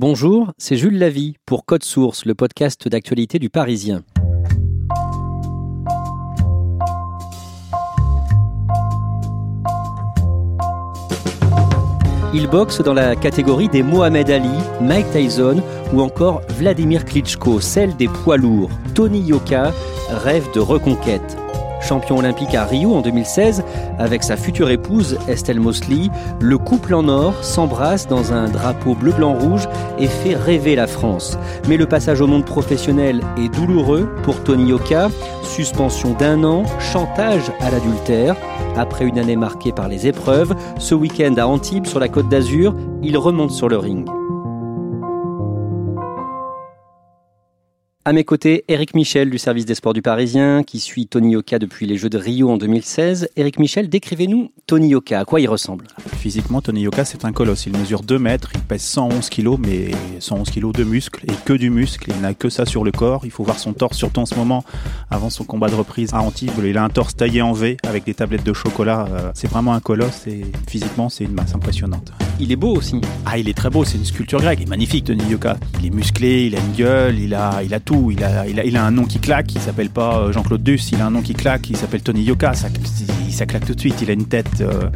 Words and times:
Bonjour, 0.00 0.54
c'est 0.56 0.76
Jules 0.76 0.98
Lavie 0.98 1.34
pour 1.44 1.66
Code 1.66 1.84
Source, 1.84 2.24
le 2.24 2.34
podcast 2.34 2.88
d'actualité 2.88 3.38
du 3.38 3.50
Parisien. 3.50 4.02
Il 12.32 12.46
boxe 12.46 12.80
dans 12.80 12.94
la 12.94 13.14
catégorie 13.14 13.68
des 13.68 13.82
Mohamed 13.82 14.30
Ali, 14.30 14.48
Mike 14.80 15.10
Tyson 15.10 15.62
ou 15.92 16.00
encore 16.00 16.40
Vladimir 16.48 17.04
Klitschko, 17.04 17.60
celle 17.60 17.94
des 17.94 18.08
poids 18.08 18.38
lourds. 18.38 18.70
Tony 18.94 19.20
Yoka 19.20 19.74
rêve 20.08 20.50
de 20.54 20.60
reconquête. 20.60 21.36
Champion 21.90 22.18
olympique 22.18 22.54
à 22.54 22.66
Rio 22.66 22.94
en 22.94 23.00
2016, 23.00 23.64
avec 23.98 24.22
sa 24.22 24.36
future 24.36 24.70
épouse 24.70 25.18
Estelle 25.26 25.58
Mosley, 25.58 26.08
le 26.40 26.56
couple 26.56 26.94
en 26.94 27.08
or 27.08 27.42
s'embrasse 27.42 28.06
dans 28.06 28.32
un 28.32 28.48
drapeau 28.48 28.94
bleu-blanc-rouge 28.94 29.68
et 29.98 30.06
fait 30.06 30.36
rêver 30.36 30.76
la 30.76 30.86
France. 30.86 31.36
Mais 31.68 31.76
le 31.76 31.86
passage 31.86 32.20
au 32.20 32.28
monde 32.28 32.44
professionnel 32.44 33.22
est 33.36 33.48
douloureux 33.48 34.08
pour 34.22 34.40
Tony 34.44 34.70
Yoka. 34.70 35.08
Suspension 35.42 36.12
d'un 36.12 36.44
an, 36.44 36.62
chantage 36.78 37.50
à 37.58 37.72
l'adultère. 37.72 38.36
Après 38.76 39.04
une 39.04 39.18
année 39.18 39.34
marquée 39.34 39.72
par 39.72 39.88
les 39.88 40.06
épreuves, 40.06 40.54
ce 40.78 40.94
week-end 40.94 41.34
à 41.38 41.46
Antibes 41.48 41.86
sur 41.86 41.98
la 41.98 42.08
côte 42.08 42.28
d'Azur, 42.28 42.72
il 43.02 43.18
remonte 43.18 43.50
sur 43.50 43.68
le 43.68 43.78
ring. 43.78 44.06
À 48.06 48.14
mes 48.14 48.24
côtés, 48.24 48.64
Eric 48.68 48.94
Michel 48.94 49.28
du 49.28 49.36
service 49.36 49.66
des 49.66 49.74
sports 49.74 49.92
du 49.92 50.00
Parisien, 50.00 50.62
qui 50.62 50.80
suit 50.80 51.06
Tony 51.06 51.32
Yoka 51.32 51.58
depuis 51.58 51.84
les 51.84 51.98
Jeux 51.98 52.08
de 52.08 52.16
Rio 52.16 52.48
en 52.48 52.56
2016. 52.56 53.28
Eric 53.36 53.58
Michel, 53.58 53.90
décrivez-nous 53.90 54.52
Tony 54.66 54.88
Yoka, 54.88 55.20
à 55.20 55.24
quoi 55.26 55.38
il 55.38 55.46
ressemble? 55.46 55.86
Physiquement, 56.16 56.62
Tony 56.62 56.80
Yoka, 56.80 57.04
c'est 57.04 57.26
un 57.26 57.32
colosse. 57.32 57.66
Il 57.66 57.76
mesure 57.76 58.00
2 58.00 58.18
mètres, 58.18 58.52
il 58.54 58.60
pèse 58.62 58.80
111 58.80 59.28
kilos, 59.28 59.58
mais 59.60 59.90
111 60.18 60.48
kilos 60.48 60.72
de 60.72 60.82
muscle 60.82 61.26
et 61.30 61.34
que 61.44 61.52
du 61.52 61.68
muscle. 61.68 62.10
Il 62.16 62.22
n'a 62.22 62.32
que 62.32 62.48
ça 62.48 62.64
sur 62.64 62.84
le 62.84 62.90
corps. 62.90 63.26
Il 63.26 63.30
faut 63.30 63.44
voir 63.44 63.58
son 63.58 63.74
torse, 63.74 63.98
surtout 63.98 64.20
en 64.20 64.26
ce 64.26 64.34
moment, 64.34 64.64
avant 65.10 65.28
son 65.28 65.44
combat 65.44 65.68
de 65.68 65.74
reprise 65.74 66.14
à 66.14 66.22
Antibes. 66.22 66.52
Il 66.64 66.78
a 66.78 66.84
un 66.84 66.88
torse 66.88 67.14
taillé 67.14 67.42
en 67.42 67.52
V 67.52 67.76
avec 67.86 68.04
des 68.04 68.14
tablettes 68.14 68.44
de 68.44 68.54
chocolat. 68.54 69.08
Euh, 69.12 69.30
C'est 69.34 69.50
vraiment 69.50 69.74
un 69.74 69.80
colosse 69.80 70.26
et 70.26 70.46
physiquement, 70.66 71.10
c'est 71.10 71.24
une 71.24 71.34
masse 71.34 71.54
impressionnante. 71.54 72.12
Il 72.40 72.50
est 72.50 72.56
beau 72.56 72.74
aussi. 72.74 72.98
Ah, 73.26 73.36
il 73.36 73.50
est 73.50 73.54
très 73.56 73.68
beau, 73.68 73.84
c'est 73.84 73.98
une 73.98 74.06
sculpture 74.06 74.40
grecque. 74.40 74.60
Il 74.62 74.66
est 74.66 74.70
magnifique, 74.70 75.04
Tony 75.04 75.22
Yoka. 75.28 75.58
Il 75.80 75.86
est 75.86 75.94
musclé, 75.94 76.46
il 76.46 76.56
a 76.56 76.60
une 76.60 76.72
gueule, 76.72 77.18
il 77.18 77.34
a, 77.34 77.62
il 77.62 77.74
a 77.74 77.80
tout. 77.80 77.89
Il 77.90 78.22
a, 78.22 78.46
il 78.46 78.60
a, 78.60 78.64
il 78.64 78.76
a 78.76 78.84
un 78.84 78.90
nom 78.92 79.04
qui 79.04 79.18
claque, 79.18 79.52
il 79.54 79.60
s'appelle 79.60 79.90
pas 79.90 80.18
euh, 80.18 80.32
Jean-Claude 80.32 80.62
Duss, 80.62 80.92
il 80.92 81.00
a 81.00 81.06
un 81.06 81.10
nom 81.10 81.22
qui 81.22 81.34
claque, 81.34 81.70
il 81.70 81.76
s'appelle 81.76 82.02
Tony 82.02 82.22
Yoka. 82.22 82.54
Ça, 82.54 82.68
ça 83.30 83.46
claque 83.46 83.66
tout 83.66 83.74
de 83.74 83.80
suite. 83.80 84.00
Il 84.00 84.10
a 84.10 84.12
une 84.12 84.26
tête 84.26 84.60
euh, 84.60 84.88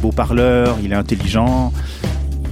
beau 0.00 0.12
parleur, 0.12 0.76
il 0.82 0.92
est 0.92 0.96
intelligent. 0.96 1.72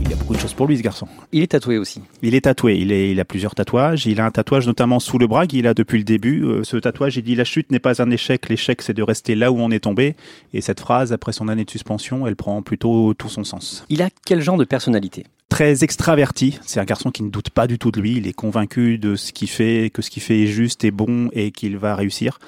Il 0.01 0.13
a 0.13 0.17
beaucoup 0.17 0.35
de 0.35 0.41
choses 0.41 0.53
pour 0.53 0.67
lui, 0.67 0.77
ce 0.77 0.83
garçon. 0.83 1.07
Il 1.33 1.43
est 1.43 1.53
tatoué 1.53 1.79
aussi. 1.79 2.03
Il 2.23 2.35
est 2.35 2.43
tatoué, 2.43 2.77
il, 2.77 2.93
est, 2.93 3.13
il 3.13 3.21
a 3.21 3.25
plusieurs 3.25 3.55
tatouages. 3.55 4.07
Il 4.07 4.21
a 4.21 4.27
un 4.27 4.31
tatouage 4.31 4.67
notamment 4.67 4.99
sous 4.99 5.19
le 5.19 5.27
bras 5.27 5.47
qu'il 5.47 5.67
a 5.67 5.75
depuis 5.75 5.99
le 5.99 6.05
début. 6.05 6.45
Euh, 6.45 6.65
ce 6.65 6.77
tatouage, 6.77 7.17
il 7.17 7.23
dit 7.23 7.37
La 7.37 7.45
chute 7.45 7.71
n'est 7.71 7.79
pas 7.79 8.03
un 8.03 8.11
échec, 8.11 8.49
l'échec 8.49 8.83
c'est 8.83 8.95
de 8.95 9.03
rester 9.03 9.37
là 9.37 9.53
où 9.53 9.61
on 9.61 9.71
est 9.71 9.81
tombé. 9.81 10.17
Et 10.53 10.61
cette 10.61 10.81
phrase, 10.81 11.13
après 11.13 11.33
son 11.33 11.49
année 11.49 11.65
de 11.65 11.71
suspension, 11.71 12.27
elle 12.27 12.37
prend 12.37 12.63
plutôt 12.63 13.15
tout 13.15 13.29
son 13.29 13.45
sens. 13.45 13.85
Il 13.89 14.03
a 14.03 14.09
quel 14.27 14.41
genre 14.41 14.57
de 14.57 14.65
personnalité? 14.65 15.25
Très 15.55 15.85
extraverti. 15.85 16.59
C'est 16.67 16.81
un 16.81 16.85
garçon 16.85 17.13
qui 17.13 17.23
ne 17.23 17.29
doute 17.29 17.51
pas 17.51 17.69
du 17.69 17.79
tout 17.79 17.93
de 17.93 18.01
lui. 18.01 18.17
Il 18.17 18.27
est 18.27 18.33
convaincu 18.33 18.99
de 18.99 19.15
ce 19.15 19.33
qu'il 19.33 19.49
fait, 19.49 19.89
que 19.95 20.03
ce 20.03 20.11
qu'il 20.11 20.21
fait 20.21 20.43
est 20.43 20.47
juste 20.49 20.83
et 20.83 20.91
bon 20.91 21.29
et 21.33 21.53
qu'il 21.53 21.79
va 21.79 21.95
réussir. 21.95 22.41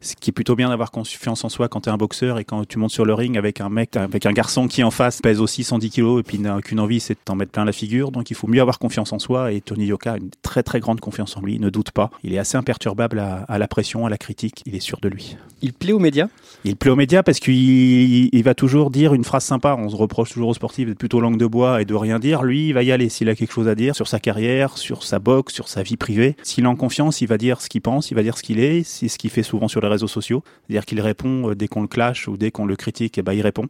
Ce 0.00 0.14
qui 0.14 0.30
est 0.30 0.32
plutôt 0.32 0.54
bien 0.54 0.68
d'avoir 0.68 0.92
confiance 0.92 1.44
en 1.44 1.48
soi 1.48 1.68
quand 1.68 1.80
tu 1.80 1.88
es 1.88 1.92
un 1.92 1.96
boxeur 1.96 2.38
et 2.38 2.44
quand 2.44 2.64
tu 2.64 2.78
montes 2.78 2.92
sur 2.92 3.04
le 3.04 3.14
ring 3.14 3.36
avec 3.36 3.60
un 3.60 3.68
mec, 3.68 3.96
avec 3.96 4.26
un 4.26 4.32
garçon 4.32 4.68
qui 4.68 4.84
en 4.84 4.92
face 4.92 5.20
pèse 5.20 5.40
aussi 5.40 5.64
110 5.64 5.90
kilos 5.90 6.20
et 6.20 6.22
puis 6.22 6.38
n'a 6.38 6.60
qu'une 6.60 6.78
envie, 6.78 7.00
c'est 7.00 7.14
de 7.14 7.18
t'en 7.24 7.34
mettre 7.34 7.50
plein 7.50 7.64
la 7.64 7.72
figure. 7.72 8.12
Donc 8.12 8.30
il 8.30 8.36
faut 8.36 8.46
mieux 8.46 8.60
avoir 8.60 8.78
confiance 8.78 9.12
en 9.12 9.18
soi 9.18 9.50
et 9.50 9.60
Tony 9.60 9.86
Yoka 9.86 10.12
a 10.12 10.16
une 10.18 10.30
très 10.42 10.62
très 10.62 10.78
grande 10.78 11.00
confiance 11.00 11.36
en 11.36 11.40
lui. 11.40 11.56
Il 11.56 11.60
ne 11.60 11.70
doute 11.70 11.90
pas. 11.90 12.12
Il 12.22 12.32
est 12.32 12.38
assez 12.38 12.56
imperturbable 12.56 13.18
à, 13.18 13.38
à 13.48 13.58
la 13.58 13.66
pression, 13.66 14.06
à 14.06 14.08
la 14.08 14.18
critique. 14.18 14.62
Il 14.66 14.76
est 14.76 14.80
sûr 14.80 15.00
de 15.02 15.08
lui. 15.08 15.36
Il 15.62 15.72
plaît 15.72 15.92
aux 15.92 15.98
médias? 15.98 16.28
Il 16.64 16.76
plaît 16.76 16.90
aux 16.90 16.96
médias 16.96 17.24
parce 17.24 17.40
qu'il 17.40 18.28
il 18.32 18.42
va 18.44 18.54
toujours 18.54 18.90
dire 18.92 19.14
une 19.14 19.24
phrase 19.24 19.44
sympa. 19.44 19.76
On 19.76 19.88
se 19.88 19.96
reproche 19.96 20.30
toujours 20.30 20.50
aux 20.50 20.54
sportifs 20.54 20.86
d'être 20.86 20.98
plutôt 20.98 21.20
langue 21.20 21.38
de 21.38 21.46
bois 21.46 21.82
et 21.82 21.84
de 21.84 21.94
rien 21.94 22.20
dire. 22.20 22.44
Lui, 22.44 22.51
il 22.60 22.72
va 22.72 22.82
y 22.82 22.92
aller 22.92 23.08
s'il 23.08 23.28
a 23.28 23.34
quelque 23.34 23.52
chose 23.52 23.68
à 23.68 23.74
dire 23.74 23.94
sur 23.94 24.08
sa 24.08 24.20
carrière, 24.20 24.78
sur 24.78 25.02
sa 25.02 25.18
boxe, 25.18 25.54
sur 25.54 25.68
sa 25.68 25.82
vie 25.82 25.96
privée. 25.96 26.36
S'il 26.42 26.64
est 26.64 26.68
en 26.68 26.76
confiance, 26.76 27.20
il 27.20 27.28
va 27.28 27.38
dire 27.38 27.60
ce 27.60 27.68
qu'il 27.68 27.82
pense, 27.82 28.10
il 28.10 28.14
va 28.14 28.22
dire 28.22 28.36
ce 28.36 28.42
qu'il 28.42 28.60
est. 28.60 28.82
C'est 28.84 29.08
ce 29.08 29.18
qu'il 29.18 29.30
fait 29.30 29.42
souvent 29.42 29.68
sur 29.68 29.80
les 29.80 29.88
réseaux 29.88 30.08
sociaux. 30.08 30.42
C'est-à-dire 30.66 30.84
qu'il 30.84 31.00
répond 31.00 31.50
euh, 31.50 31.54
dès 31.54 31.68
qu'on 31.68 31.82
le 31.82 31.88
clash 31.88 32.28
ou 32.28 32.36
dès 32.36 32.50
qu'on 32.50 32.66
le 32.66 32.76
critique, 32.76 33.18
et 33.18 33.22
ben 33.22 33.32
il 33.32 33.42
répond. 33.42 33.68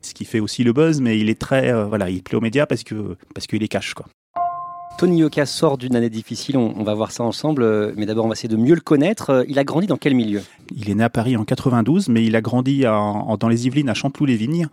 Ce 0.00 0.14
qui 0.14 0.24
fait 0.24 0.40
aussi 0.40 0.62
le 0.64 0.72
buzz, 0.72 1.00
mais 1.00 1.18
il 1.18 1.28
est 1.28 1.40
très, 1.40 1.72
euh, 1.72 1.84
voilà, 1.86 2.08
il 2.10 2.22
plaît 2.22 2.36
aux 2.36 2.40
médias 2.40 2.66
parce 2.66 2.84
que 2.84 3.16
parce 3.34 3.46
qu'il 3.46 3.62
est 3.62 3.68
cash 3.68 3.94
quoi. 3.94 4.06
Tony 4.98 5.18
Yoka 5.20 5.46
sort 5.46 5.78
d'une 5.78 5.94
année 5.94 6.10
difficile, 6.10 6.56
on, 6.56 6.82
va 6.82 6.92
voir 6.92 7.12
ça 7.12 7.22
ensemble, 7.22 7.94
mais 7.96 8.04
d'abord 8.04 8.24
on 8.24 8.28
va 8.28 8.32
essayer 8.32 8.48
de 8.48 8.56
mieux 8.56 8.74
le 8.74 8.80
connaître. 8.80 9.30
Euh, 9.30 9.44
Il 9.46 9.56
a 9.60 9.62
grandi 9.62 9.86
dans 9.86 9.96
quel 9.96 10.12
milieu? 10.12 10.42
Il 10.74 10.90
est 10.90 10.94
né 10.96 11.04
à 11.04 11.08
Paris 11.08 11.36
en 11.36 11.44
92, 11.44 12.08
mais 12.08 12.24
il 12.24 12.34
a 12.34 12.40
grandi 12.40 12.80
dans 12.80 13.48
les 13.48 13.68
Yvelines 13.68 13.88
à 13.88 13.94
Chanteloup-les-Vignes. 13.94 14.66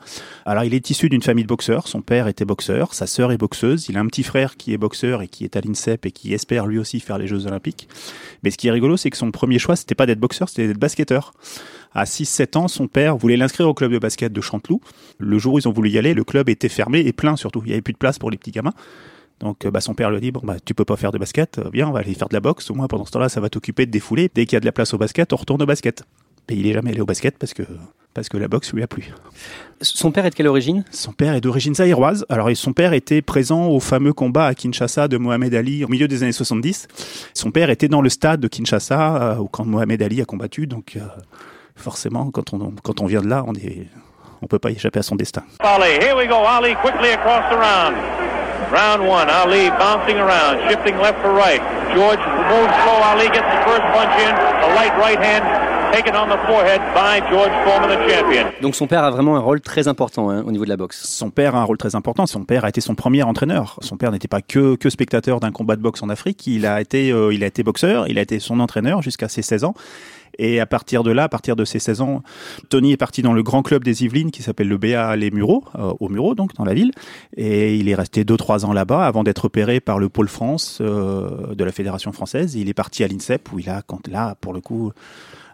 Alors 0.48 0.64
il 0.64 0.74
est 0.74 0.90
issu 0.90 1.10
d'une 1.10 1.22
famille 1.22 1.44
de 1.44 1.48
boxeurs, 1.48 1.88
son 1.88 2.02
père 2.02 2.28
était 2.28 2.44
boxeur, 2.44 2.96
sa 2.96 3.06
sœur 3.06 3.32
est 3.34 3.38
boxeuse, 3.38 3.86
il 3.88 3.98
a 3.98 4.00
un 4.00 4.08
petit 4.08 4.24
frère 4.24 4.58
qui 4.58 4.74
est 4.74 4.80
boxeur 4.80 5.22
et 5.22 5.28
qui 5.28 5.44
est 5.44 5.56
à 5.58 5.62
l'INSEP 5.62 6.08
et 6.08 6.12
qui 6.12 6.34
espère 6.34 6.66
lui 6.66 6.80
aussi 6.80 7.00
faire 7.00 7.20
les 7.20 7.28
Jeux 7.28 7.46
Olympiques. 7.46 7.88
Mais 8.42 8.50
ce 8.50 8.58
qui 8.58 8.68
est 8.68 8.72
rigolo, 8.72 8.98
c'est 8.98 9.12
que 9.12 9.18
son 9.18 9.30
premier 9.30 9.60
choix, 9.60 9.76
c'était 9.76 9.94
pas 9.94 10.08
d'être 10.08 10.20
boxeur, 10.20 10.50
c'était 10.50 10.66
d'être 10.66 10.80
basketteur. 10.80 11.36
À 11.94 12.06
6-7 12.06 12.58
ans, 12.58 12.68
son 12.68 12.88
père 12.88 13.16
voulait 13.16 13.38
l'inscrire 13.38 13.70
au 13.70 13.76
club 13.76 13.92
de 13.92 14.00
basket 14.00 14.34
de 14.34 14.42
Chanteloup. 14.42 14.82
Le 15.20 15.38
jour 15.38 15.54
où 15.54 15.60
ils 15.60 15.68
ont 15.68 15.72
voulu 15.72 15.92
y 15.92 16.00
aller, 16.00 16.16
le 16.16 16.24
club 16.24 16.50
était 16.50 16.68
fermé 16.68 17.02
et 17.02 17.14
plein 17.14 17.36
surtout. 17.36 17.62
Il 17.64 17.68
n'y 17.68 17.74
avait 17.74 17.84
plus 17.84 17.94
de 17.94 18.00
place 18.00 18.18
pour 18.18 18.32
les 18.32 18.38
petits 18.38 18.52
gamins. 18.52 18.74
Donc 19.40 19.68
bah, 19.68 19.82
son 19.82 19.94
père 19.94 20.10
lui 20.10 20.18
a 20.18 20.20
dit 20.20 20.32
bon 20.32 20.42
bah 20.44 20.56
tu 20.64 20.74
peux 20.74 20.86
pas 20.86 20.96
faire 20.96 21.12
de 21.12 21.18
basket, 21.18 21.60
viens 21.74 21.90
on 21.90 21.92
va 21.92 22.00
aller 22.00 22.14
faire 22.14 22.30
de 22.30 22.34
la 22.34 22.40
boxe, 22.40 22.72
au 22.72 22.74
moins 22.74 22.88
pendant 22.88 23.06
ce 23.06 23.12
temps-là 23.12 23.30
ça 23.30 23.42
va 23.42 23.50
t'occuper 23.50 23.86
de 23.86 23.92
défouler. 23.92 24.30
Dès 24.34 24.46
qu'il 24.46 24.56
y 24.56 24.58
a 24.58 24.62
de 24.62 24.66
la 24.66 24.72
place 24.72 24.94
au 24.94 24.98
basket, 24.98 25.34
on 25.34 25.36
retourne 25.36 25.62
au 25.62 25.66
basket. 25.66 26.04
Mais 26.50 26.56
il 26.56 26.68
est 26.68 26.74
jamais 26.74 26.92
allé 26.92 27.02
au 27.02 27.06
basket 27.06 27.38
parce 27.38 27.54
que 27.54 27.64
parce 28.14 28.30
que 28.30 28.38
la 28.38 28.48
boxe 28.48 28.72
lui 28.72 28.82
a 28.82 28.88
plu. 28.88 29.14
Son 29.82 30.12
père 30.12 30.26
est 30.26 30.30
de 30.30 30.36
quelle 30.36 30.48
origine? 30.48 30.86
Son 30.90 31.12
père 31.12 31.34
est 31.34 31.42
d'origine 31.42 31.76
zaïroise. 31.76 32.26
Alors 32.30 32.50
son 32.56 32.72
père 32.72 32.94
était 32.94 33.22
présent 33.22 33.68
au 33.68 33.82
fameux 33.82 34.14
combat 34.14 34.46
à 34.46 34.54
Kinshasa 34.56 35.10
de 35.10 35.18
Mohamed 35.18 35.54
Ali 35.54 35.84
au 35.84 35.90
milieu 35.90 36.08
des 36.08 36.24
années 36.24 36.32
70. 36.32 36.88
Son 37.34 37.52
père 37.52 37.70
était 37.70 37.90
dans 37.90 38.02
le 38.02 38.10
stade 38.10 38.40
de 38.40 38.48
Kinshasa 38.48 39.34
euh, 39.34 39.38
où 39.38 39.48
quand 39.48 39.66
Mohamed 39.66 40.02
Ali 40.02 40.22
a 40.22 40.26
combattu 40.26 40.66
donc 40.66 40.96
euh, 40.96 41.02
forcément 41.76 42.32
quand 42.32 42.54
on 42.54 42.74
quand 42.84 43.02
on 43.02 43.06
vient 43.06 43.22
de 43.22 43.28
là, 43.28 43.44
on 43.46 43.54
est 43.54 43.88
on 44.42 44.48
peut 44.48 44.60
pas 44.60 44.72
y 44.72 44.76
échapper 44.76 45.00
à 45.00 45.04
son 45.04 45.16
destin. 45.16 45.44
Ali, 45.60 45.92
here 46.02 46.16
we 46.16 46.28
go. 46.28 46.36
Ali 46.36 46.76
quickly 46.76 47.10
across 47.10 47.44
the 47.50 47.58
round. 47.58 48.35
Round 48.72 49.08
one, 49.08 49.30
Ali 49.30 49.70
bouncing 49.70 50.18
around, 50.18 50.60
shifting 50.70 50.98
left 50.98 51.22
for 51.22 51.32
right. 51.34 51.62
George 51.94 52.20
moves 52.50 52.74
slow. 52.84 53.00
Ali 53.12 53.28
gets 53.30 53.48
the 53.48 53.62
first 53.64 53.86
punch 53.94 54.16
in. 54.20 54.34
A 54.36 54.70
light 54.76 54.94
right 54.98 55.20
hand 55.20 55.44
taken 55.94 56.16
on 56.16 56.28
the 56.28 56.38
forehead 56.48 56.82
by 56.94 57.22
George 57.30 57.54
Foreman, 57.64 57.90
the 57.90 58.10
champion. 58.10 58.48
Donc 58.62 58.76
son 58.76 58.88
père 58.88 59.04
a 59.04 59.12
vraiment 59.12 59.38
un 59.38 59.40
rôle 59.40 59.62
très 59.62 59.88
important 59.88 60.30
hein, 60.30 60.44
au 60.46 60.52
niveau 60.52 60.66
de 60.66 60.70
la 60.70 60.78
boxe. 60.78 61.08
Son 61.08 61.30
père 61.30 61.56
a 61.56 61.60
un 61.60 61.64
rôle 61.64 61.78
très 61.78 61.96
important. 61.96 62.26
Son 62.26 62.44
père 62.44 62.66
a 62.66 62.70
été 62.70 62.82
son 62.82 62.96
premier 62.96 63.24
entraîneur. 63.24 63.78
Son 63.82 63.96
père 63.96 64.12
n'était 64.12 64.28
pas 64.28 64.42
que, 64.42 64.76
que 64.76 64.90
spectateur 64.90 65.40
d'un 65.40 65.52
combat 65.52 65.76
de 65.76 65.82
boxe 65.82 66.04
en 66.04 66.10
Afrique. 66.10 66.48
Il 66.48 66.66
a 66.66 66.82
été, 66.82 67.12
euh, 67.12 67.34
il 67.34 67.44
a 67.44 67.48
été 67.48 67.64
boxeur. 67.64 68.08
Il 68.08 68.20
a 68.20 68.22
été 68.22 68.40
son 68.40 68.60
entraîneur 68.60 69.02
jusqu'à 69.02 69.30
ses 69.30 69.42
16 69.42 69.64
ans. 69.64 69.74
Et 70.40 70.60
à 70.60 70.66
partir 70.66 71.04
de 71.04 71.12
là, 71.12 71.24
à 71.24 71.30
partir 71.30 71.56
de 71.56 71.66
ses 71.66 71.80
16 71.80 72.02
ans, 72.02 72.24
Tony 72.70 72.92
est 72.92 72.98
parti 72.98 73.22
dans 73.22 73.34
le 73.34 73.44
grand 73.44 73.62
club 73.62 73.84
des 73.84 74.04
Yvelines 74.04 74.32
qui 74.32 74.44
s'appelle 74.44 74.68
le 74.68 74.78
BA 74.78 75.16
Les 75.16 75.32
Mureaux, 75.32 75.64
euh, 75.76 75.94
au 76.00 76.10
Mureaux 76.10 76.36
donc 76.36 76.54
dans 76.56 76.66
la 76.66 76.74
ville. 76.74 76.92
Et 77.38 77.76
il 77.76 77.90
est 77.90 77.96
resté 77.96 78.24
2-3 78.24 78.66
ans 78.66 78.74
là-bas 78.74 79.06
avant 79.06 79.24
d'être 79.24 79.46
opéré 79.46 79.80
par 79.80 80.00
le 80.00 80.10
pôle 80.10 80.28
France 80.28 80.80
euh, 80.82 81.54
de 81.54 81.64
la 81.64 81.72
Fédération 81.72 82.12
française. 82.12 82.56
Il 82.56 82.70
est 82.70 82.74
parti 82.74 83.04
à 83.04 83.08
l'INSEP 83.08 83.52
où 83.52 83.60
il 83.60 83.70
a, 83.70 83.82
là, 84.10 84.36
pour 84.42 84.54
le 84.54 84.62
coup, 84.62 84.92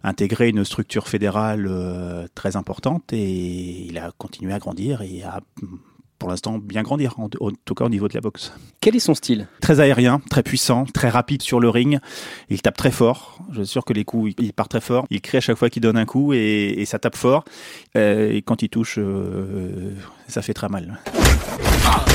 intégré 0.04 0.50
une 0.50 0.66
structure 0.66 1.07
fédérale 1.07 1.68
euh, 1.69 2.27
très 2.36 2.56
importante 2.56 3.13
et 3.13 3.86
il 3.88 3.98
a 3.98 4.12
continué 4.18 4.54
à 4.54 4.60
grandir 4.60 5.01
et 5.01 5.24
à 5.24 5.42
pour 6.22 6.30
l'instant 6.30 6.60
bien 6.60 6.84
grandir, 6.84 7.16
en, 7.18 7.30
en, 7.40 7.50
tout 7.66 7.74
cas 7.74 7.84
au 7.84 7.90
niveau 7.90 8.08
de 8.08 8.14
la 8.14 8.22
boxe. 8.22 8.54
Quel 8.80 8.96
est 8.96 9.00
son 9.00 9.16
style? 9.16 9.48
Très 9.60 9.80
aérien, 9.80 10.22
très 10.30 10.44
puissant, 10.44 10.86
très 10.86 11.10
rapide 11.10 11.42
sur 11.42 11.60
le 11.60 11.68
ring. 11.68 11.98
Il 12.52 12.62
tape 12.62 12.78
très 12.78 12.92
fort. 12.92 13.40
Je 13.52 13.64
suis 13.64 13.72
sûr 13.72 13.84
que 13.84 13.92
les 13.92 14.06
coups, 14.06 14.34
il 14.38 14.54
part 14.54 14.70
très 14.70 14.82
fort. 14.82 15.08
Il 15.10 15.20
crie 15.22 15.40
à 15.40 15.42
chaque 15.42 15.58
fois 15.58 15.72
qu'il 15.72 15.82
donne 15.82 15.98
un 15.98 16.06
coup 16.06 16.32
et, 16.34 16.76
et 16.78 16.86
ça 16.86 17.00
tape 17.00 17.16
fort. 17.16 17.44
Euh, 17.98 18.34
et 18.34 18.44
quand 18.44 18.62
il 18.62 18.70
touche, 18.70 19.00
euh, 19.00 19.96
ça 20.28 20.44
fait 20.44 20.54
très 20.54 20.70
mal. 20.70 21.00
Ah 21.88 22.06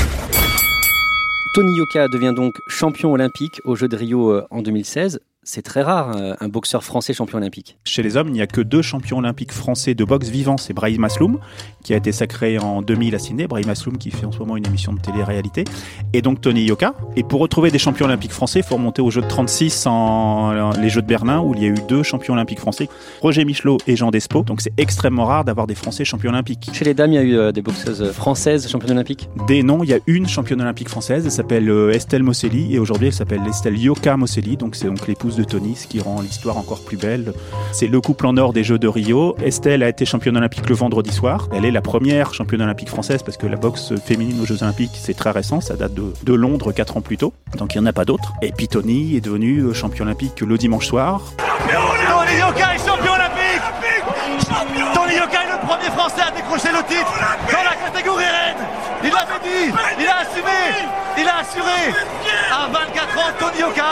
Tony 1.53 1.75
Yoka 1.75 2.07
devient 2.07 2.33
donc 2.33 2.53
champion 2.69 3.11
olympique 3.11 3.59
aux 3.65 3.75
Jeux 3.75 3.89
de 3.89 3.97
Rio 3.97 4.31
euh, 4.31 4.47
en 4.51 4.61
2016 4.61 5.19
c'est 5.47 5.61
très 5.61 5.81
rare, 5.81 6.11
euh, 6.17 6.33
un 6.41 6.49
boxeur 6.49 6.83
français 6.83 7.13
champion 7.13 7.37
olympique. 7.37 7.77
Chez 7.85 8.03
les 8.03 8.17
hommes, 8.17 8.27
il 8.27 8.33
n'y 8.33 8.41
a 8.41 8.47
que 8.47 8.59
deux 8.59 8.81
champions 8.81 9.19
olympiques 9.19 9.53
français 9.53 9.95
de 9.95 10.03
boxe 10.03 10.27
vivants. 10.27 10.57
C'est 10.57 10.73
Brahim 10.73 11.05
Asloum, 11.05 11.39
qui 11.85 11.93
a 11.93 11.97
été 11.97 12.11
sacré 12.11 12.59
en 12.59 12.81
2000 12.81 13.15
à 13.15 13.19
Sydney. 13.19 13.47
Brahim 13.47 13.69
Asloum, 13.69 13.97
qui 13.97 14.11
fait 14.11 14.25
en 14.25 14.33
ce 14.33 14.39
moment 14.39 14.57
une 14.57 14.67
émission 14.67 14.91
de 14.91 14.99
télé-réalité. 14.99 15.63
Et 16.11 16.21
donc 16.21 16.41
Tony 16.41 16.65
Yoka. 16.65 16.95
Et 17.15 17.23
pour 17.23 17.39
retrouver 17.39 17.71
des 17.71 17.79
champions 17.79 18.07
olympiques 18.07 18.33
français, 18.33 18.59
il 18.59 18.65
faut 18.65 18.75
remonter 18.75 19.01
aux 19.01 19.09
Jeux 19.09 19.21
de 19.21 19.27
36 19.27 19.87
en 19.87 20.71
les 20.71 20.89
Jeux 20.89 21.01
de 21.01 21.07
Berlin, 21.07 21.39
où 21.39 21.53
il 21.55 21.63
y 21.63 21.65
a 21.65 21.69
eu 21.69 21.75
deux 21.87 22.03
champions 22.03 22.33
olympiques 22.33 22.59
français, 22.59 22.89
Roger 23.21 23.45
Michelot 23.45 23.77
et 23.87 23.95
Jean 23.95 24.11
Despo. 24.11 24.43
Donc 24.43 24.59
c'est 24.59 24.73
extrêmement 24.77 25.23
rare 25.23 25.45
d'avoir 25.45 25.65
des 25.65 25.75
Français 25.75 26.03
champions 26.03 26.31
olympiques. 26.31 26.69
Chez 26.73 26.83
les 26.83 26.93
dames, 26.93 27.13
il 27.13 27.15
y 27.15 27.19
a 27.19 27.23
eu 27.23 27.37
euh, 27.37 27.51
des 27.53 27.61
boxeuses 27.61 28.11
françaises 28.11 28.67
championnes 28.67 28.91
olympiques? 28.91 29.29
Des 29.47 29.63
noms, 29.63 29.81
il 29.81 29.89
y 29.89 29.93
a 29.93 29.99
une 30.07 30.27
championne 30.27 30.61
olympique 30.61 30.89
française. 30.89 31.23
Elle 31.23 31.31
s'appelle 31.31 31.69
euh, 31.69 31.93
Estelle 31.93 32.23
Mosselli. 32.23 32.75
Et 32.75 32.79
aujourd'hui, 32.79 33.07
elle 33.07 33.13
s'appelle 33.13 33.41
Estelle 33.47 33.79
Yoka 33.79 34.17
Mosselli. 34.17 34.57
Donc 34.57 34.75
c'est 34.75 34.87
donc 34.87 35.07
l'épouse 35.07 35.36
de 35.37 35.43
Tony, 35.43 35.75
ce 35.75 35.87
qui 35.87 35.99
rend 36.01 36.19
l'histoire 36.21 36.57
encore 36.57 36.81
plus 36.81 36.97
belle. 36.97 37.33
C'est 37.71 37.87
le 37.87 38.01
couple 38.01 38.25
en 38.25 38.35
or 38.37 38.53
des 38.53 38.63
Jeux 38.63 38.79
de 38.79 38.87
Rio. 38.87 39.35
Estelle 39.41 39.83
a 39.83 39.89
été 39.89 40.03
championne 40.05 40.35
olympique 40.35 40.67
le 40.67 40.75
vendredi 40.75 41.11
soir. 41.11 41.47
Elle 41.53 41.63
est 41.63 41.71
la 41.71 41.81
première 41.81 42.33
championne 42.33 42.61
olympique 42.61 42.89
française 42.89 43.23
parce 43.23 43.37
que 43.37 43.47
la 43.47 43.55
boxe 43.55 43.93
féminine 44.03 44.41
aux 44.41 44.45
Jeux 44.45 44.63
olympiques, 44.63 44.91
c'est 44.95 45.13
très 45.13 45.31
récent. 45.31 45.61
Ça 45.61 45.75
date 45.75 45.93
de, 45.93 46.33
Londres 46.33 46.71
4 46.71 46.97
ans 46.97 47.01
plus 47.01 47.17
tôt. 47.17 47.33
Donc 47.57 47.75
il 47.75 47.79
n'y 47.79 47.83
en 47.83 47.87
a 47.87 47.93
pas 47.93 48.05
d'autres. 48.05 48.33
Et 48.41 48.51
puis 48.51 48.67
Tony 48.67 49.15
est 49.15 49.21
devenu 49.21 49.59
euh, 49.59 49.73
champion 49.73 50.05
olympique 50.05 50.41
le 50.41 50.57
dimanche 50.57 50.87
soir. 50.87 51.21
Tony 51.37 52.39
Yoka 52.39 52.75
est 52.75 52.87
champion 52.87 53.13
olympique 53.13 53.37
Tony 54.93 55.15
Yoka 55.15 55.43
est 55.43 55.51
le 55.51 55.67
premier 55.67 55.91
français 55.95 56.21
à 56.27 56.31
décrocher 56.31 56.69
le 56.69 56.83
titre 56.87 57.13
dans 57.51 57.63
la 57.63 57.75
catégorie 57.91 58.25
reine. 58.25 58.63
Il 59.03 59.09
l'avait 59.09 59.39
dit, 59.43 59.73
il 59.99 60.07
a 60.07 60.17
assumé, 60.17 60.87
il 61.17 61.27
a 61.27 61.37
assuré. 61.39 61.93
À 62.51 62.67
24 62.67 63.17
ans, 63.17 63.31
Tony 63.39 63.59
Yoka 63.59 63.83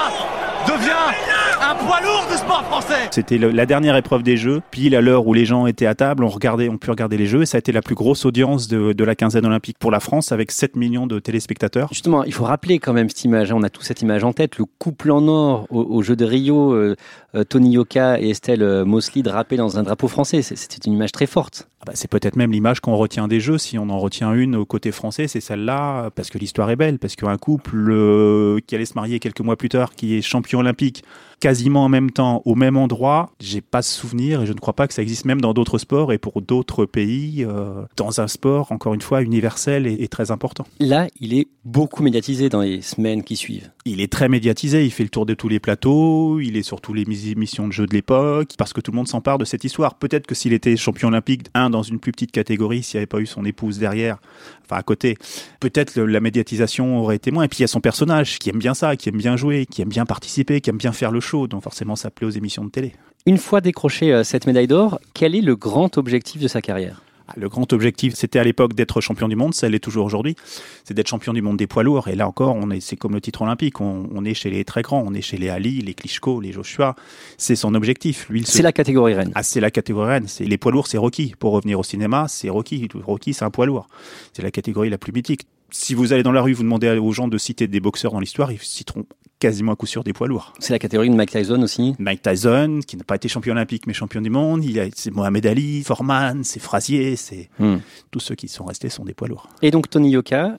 devient 0.67 1.13
un 1.61 1.75
poids 1.75 2.01
lourd 2.01 2.25
du 2.29 2.37
sport 2.37 2.63
français. 2.65 3.07
C'était 3.11 3.37
la 3.37 3.65
dernière 3.65 3.95
épreuve 3.95 4.23
des 4.23 4.37
Jeux, 4.37 4.61
pile 4.71 4.95
à 4.95 5.01
l'heure 5.01 5.27
où 5.27 5.33
les 5.33 5.45
gens 5.45 5.67
étaient 5.67 5.85
à 5.85 5.95
table, 5.95 6.23
on 6.23 6.29
regardait, 6.29 6.69
on 6.69 6.77
pu 6.77 6.89
regarder 6.89 7.17
les 7.17 7.25
Jeux, 7.25 7.43
et 7.43 7.45
ça 7.45 7.57
a 7.57 7.59
été 7.59 7.71
la 7.71 7.81
plus 7.81 7.95
grosse 7.95 8.25
audience 8.25 8.67
de, 8.67 9.03
la 9.03 9.15
quinzaine 9.15 9.45
olympique 9.45 9.77
pour 9.79 9.91
la 9.91 9.99
France, 9.99 10.31
avec 10.31 10.51
7 10.51 10.75
millions 10.75 11.07
de 11.07 11.19
téléspectateurs. 11.19 11.89
Justement, 11.91 12.23
il 12.23 12.33
faut 12.33 12.43
rappeler 12.43 12.79
quand 12.79 12.93
même 12.93 13.09
cette 13.09 13.23
image, 13.23 13.51
hein. 13.51 13.55
on 13.57 13.63
a 13.63 13.69
tous 13.69 13.83
cette 13.83 14.01
image 14.01 14.23
en 14.23 14.33
tête, 14.33 14.57
le 14.57 14.65
couple 14.65 15.11
en 15.11 15.27
or 15.27 15.67
aux, 15.69 16.01
Jeux 16.01 16.15
de 16.15 16.25
Rio, 16.25 16.73
euh, 16.73 16.95
euh, 17.35 17.43
Tony 17.43 17.71
Yoka 17.71 18.19
et 18.19 18.29
Estelle 18.29 18.63
euh, 18.63 18.85
Mosley 18.85 19.21
drapés 19.21 19.57
dans 19.57 19.77
un 19.77 19.83
drapeau 19.83 20.07
français, 20.07 20.41
c'était 20.41 20.87
une 20.87 20.93
image 20.93 21.11
très 21.11 21.27
forte. 21.27 21.67
Ah 21.85 21.91
bah, 21.91 21.93
c'est 21.95 22.09
peut-être 22.09 22.35
même 22.35 22.51
l'image 22.51 22.79
qu'on 22.79 22.95
retient 22.95 23.27
des 23.27 23.39
Jeux, 23.39 23.59
si 23.59 23.77
on 23.77 23.89
en 23.91 23.99
retient 23.99 24.33
une 24.33 24.55
au 24.55 24.65
côté 24.65 24.91
français, 24.91 25.27
c'est 25.27 25.39
celle-là, 25.39 26.09
parce 26.15 26.31
que 26.31 26.39
l'histoire 26.39 26.71
est 26.71 26.75
belle, 26.75 26.97
parce 26.97 27.15
qu'un 27.15 27.37
couple 27.37 28.59
qui 28.65 28.73
allait 28.73 28.85
se 28.85 28.95
marier 28.95 29.19
quelques 29.19 29.41
mois 29.41 29.55
plus 29.55 29.69
tard, 29.69 29.93
qui 29.93 30.15
est 30.15 30.23
champion 30.23 30.59
olympique, 30.59 31.03
quasiment 31.39 31.83
en 31.83 31.89
même 31.89 32.09
temps, 32.09 32.41
au 32.45 32.55
même 32.55 32.75
endroit, 32.75 33.31
j'ai 33.39 33.61
pas 33.61 33.83
ce 33.83 33.93
souvenir 33.99 34.41
et 34.41 34.45
je 34.47 34.53
ne 34.53 34.57
crois 34.57 34.73
pas 34.73 34.87
que 34.87 34.95
ça 34.95 35.03
existe 35.03 35.25
même 35.25 35.41
dans 35.41 35.53
d'autres 35.53 35.77
sports 35.77 36.11
et 36.11 36.17
pour 36.17 36.41
d'autres 36.41 36.85
pays, 36.85 37.45
euh, 37.47 37.83
dans 37.97 38.19
un 38.19 38.27
sport, 38.27 38.71
encore 38.71 38.95
une 38.95 39.01
fois, 39.01 39.21
universel 39.21 39.85
et, 39.85 40.07
très 40.07 40.31
important. 40.31 40.65
Là, 40.79 41.07
il 41.19 41.37
est 41.37 41.47
beaucoup 41.63 42.01
médiatisé 42.01 42.49
dans 42.49 42.61
les 42.61 42.81
semaines 42.81 43.23
qui 43.23 43.35
suivent. 43.35 43.69
Il 43.85 44.01
est 44.01 44.11
très 44.11 44.29
médiatisé, 44.29 44.85
il 44.85 44.91
fait 44.91 45.03
le 45.03 45.09
tour 45.09 45.27
de 45.27 45.35
tous 45.35 45.47
les 45.47 45.59
plateaux, 45.59 46.39
il 46.39 46.57
est 46.57 46.63
sur 46.63 46.81
tous 46.81 46.93
les 46.93 47.29
émissions 47.29 47.67
de 47.67 47.73
jeux 47.73 47.85
de 47.85 47.93
l'époque, 47.93 48.53
parce 48.57 48.73
que 48.73 48.81
tout 48.81 48.91
le 48.91 48.95
monde 48.95 49.07
s'empare 49.07 49.37
de 49.37 49.45
cette 49.45 49.63
histoire. 49.63 49.95
Peut-être 49.95 50.25
que 50.25 50.33
s'il 50.33 50.53
était 50.53 50.75
champion 50.77 51.09
olympique, 51.09 51.47
un 51.53 51.73
dans 51.75 51.83
une 51.83 51.99
plus 51.99 52.11
petite 52.11 52.31
catégorie, 52.31 52.83
s'il 52.83 52.97
n'y 52.97 52.99
avait 52.99 53.07
pas 53.07 53.19
eu 53.19 53.25
son 53.25 53.45
épouse 53.45 53.79
derrière, 53.79 54.17
enfin 54.63 54.77
à 54.77 54.83
côté, 54.83 55.17
peut-être 55.59 55.99
la 55.99 56.19
médiatisation 56.19 56.99
aurait 56.99 57.17
été 57.17 57.31
moins. 57.31 57.43
Et 57.43 57.47
puis 57.47 57.59
il 57.59 57.61
y 57.61 57.65
a 57.65 57.67
son 57.67 57.81
personnage 57.81 58.39
qui 58.39 58.49
aime 58.49 58.59
bien 58.59 58.73
ça, 58.73 58.95
qui 58.95 59.09
aime 59.09 59.17
bien 59.17 59.35
jouer, 59.35 59.65
qui 59.65 59.81
aime 59.81 59.89
bien 59.89 60.05
participer, 60.05 60.61
qui 60.61 60.69
aime 60.69 60.77
bien 60.77 60.91
faire 60.91 61.11
le 61.11 61.19
show, 61.19 61.47
donc 61.47 61.63
forcément 61.63 61.95
ça 61.95 62.09
plaît 62.09 62.27
aux 62.27 62.31
émissions 62.31 62.65
de 62.65 62.69
télé. 62.69 62.93
Une 63.25 63.37
fois 63.37 63.61
décroché 63.61 64.13
euh, 64.13 64.23
cette 64.23 64.45
médaille 64.45 64.67
d'or, 64.67 64.99
quel 65.13 65.35
est 65.35 65.41
le 65.41 65.55
grand 65.55 65.97
objectif 65.97 66.41
de 66.41 66.47
sa 66.47 66.61
carrière? 66.61 67.01
Le 67.35 67.49
grand 67.49 67.71
objectif, 67.73 68.13
c'était 68.15 68.39
à 68.39 68.43
l'époque 68.43 68.73
d'être 68.73 69.01
champion 69.01 69.27
du 69.27 69.35
monde, 69.35 69.53
ça 69.53 69.67
l'est 69.67 69.79
toujours 69.79 70.05
aujourd'hui, 70.05 70.35
c'est 70.83 70.93
d'être 70.93 71.07
champion 71.07 71.33
du 71.33 71.41
monde 71.41 71.57
des 71.57 71.67
poids 71.67 71.83
lourds. 71.83 72.07
Et 72.07 72.15
là 72.15 72.27
encore, 72.27 72.55
on 72.55 72.69
est, 72.69 72.79
c'est 72.79 72.95
comme 72.95 73.13
le 73.13 73.21
titre 73.21 73.41
olympique, 73.41 73.81
on, 73.81 74.25
est 74.25 74.33
chez 74.33 74.49
les 74.49 74.63
très 74.63 74.81
grands, 74.81 75.03
on 75.05 75.13
est 75.13 75.21
chez 75.21 75.37
les 75.37 75.49
Ali, 75.49 75.81
les 75.81 75.93
Klitschko, 75.93 76.41
les 76.41 76.51
Joshua. 76.51 76.95
C'est 77.37 77.55
son 77.55 77.73
objectif. 77.75 78.27
Lui, 78.29 78.43
c'est 78.45 78.63
la 78.63 78.71
catégorie 78.71 79.13
reine. 79.13 79.31
Ah, 79.35 79.43
c'est 79.43 79.59
la 79.59 79.71
catégorie 79.71 80.09
reine. 80.09 80.27
C'est 80.27 80.45
les 80.45 80.57
poids 80.57 80.71
lourds, 80.71 80.87
c'est 80.87 80.97
Rocky. 80.97 81.33
Pour 81.39 81.53
revenir 81.53 81.79
au 81.79 81.83
cinéma, 81.83 82.27
c'est 82.27 82.49
Rocky. 82.49 82.87
Rocky, 83.05 83.33
c'est 83.33 83.45
un 83.45 83.51
poids 83.51 83.65
lourd. 83.65 83.87
C'est 84.33 84.43
la 84.43 84.51
catégorie 84.51 84.89
la 84.89 84.97
plus 84.97 85.11
mythique 85.11 85.47
si 85.71 85.93
vous 85.93 86.13
allez 86.13 86.23
dans 86.23 86.31
la 86.31 86.41
rue, 86.41 86.53
vous 86.53 86.63
demandez 86.63 86.89
aux 86.97 87.11
gens 87.11 87.27
de 87.27 87.37
citer 87.37 87.67
des 87.67 87.79
boxeurs 87.79 88.11
dans 88.11 88.19
l'histoire, 88.19 88.51
ils 88.51 88.59
citeront 88.59 89.05
quasiment 89.39 89.73
à 89.73 89.75
coup 89.75 89.85
sûr 89.85 90.03
des 90.03 90.13
poids 90.13 90.27
lourds. 90.27 90.53
C'est 90.59 90.73
la 90.73 90.79
catégorie 90.79 91.09
de 91.09 91.15
Mike 91.15 91.31
Tyson 91.31 91.61
aussi 91.61 91.95
Mike 91.99 92.21
Tyson, 92.21 92.79
qui 92.87 92.97
n'a 92.97 93.03
pas 93.03 93.15
été 93.15 93.27
champion 93.27 93.51
olympique 93.53 93.85
mais 93.87 93.93
champion 93.93 94.21
du 94.21 94.29
monde. 94.29 94.63
Il 94.63 94.79
a, 94.79 94.85
c'est 94.95 95.11
Mohamed 95.11 95.45
Ali, 95.45 95.83
Foreman, 95.83 96.43
c'est 96.43 96.59
Frazier, 96.59 97.15
c'est 97.15 97.49
hmm. 97.59 97.77
tous 98.11 98.19
ceux 98.19 98.35
qui 98.35 98.47
sont 98.47 98.65
restés 98.65 98.89
sont 98.89 99.03
des 99.03 99.13
poids 99.13 99.27
lourds. 99.27 99.49
Et 99.61 99.71
donc 99.71 99.89
Tony 99.89 100.11
Yoka, 100.11 100.57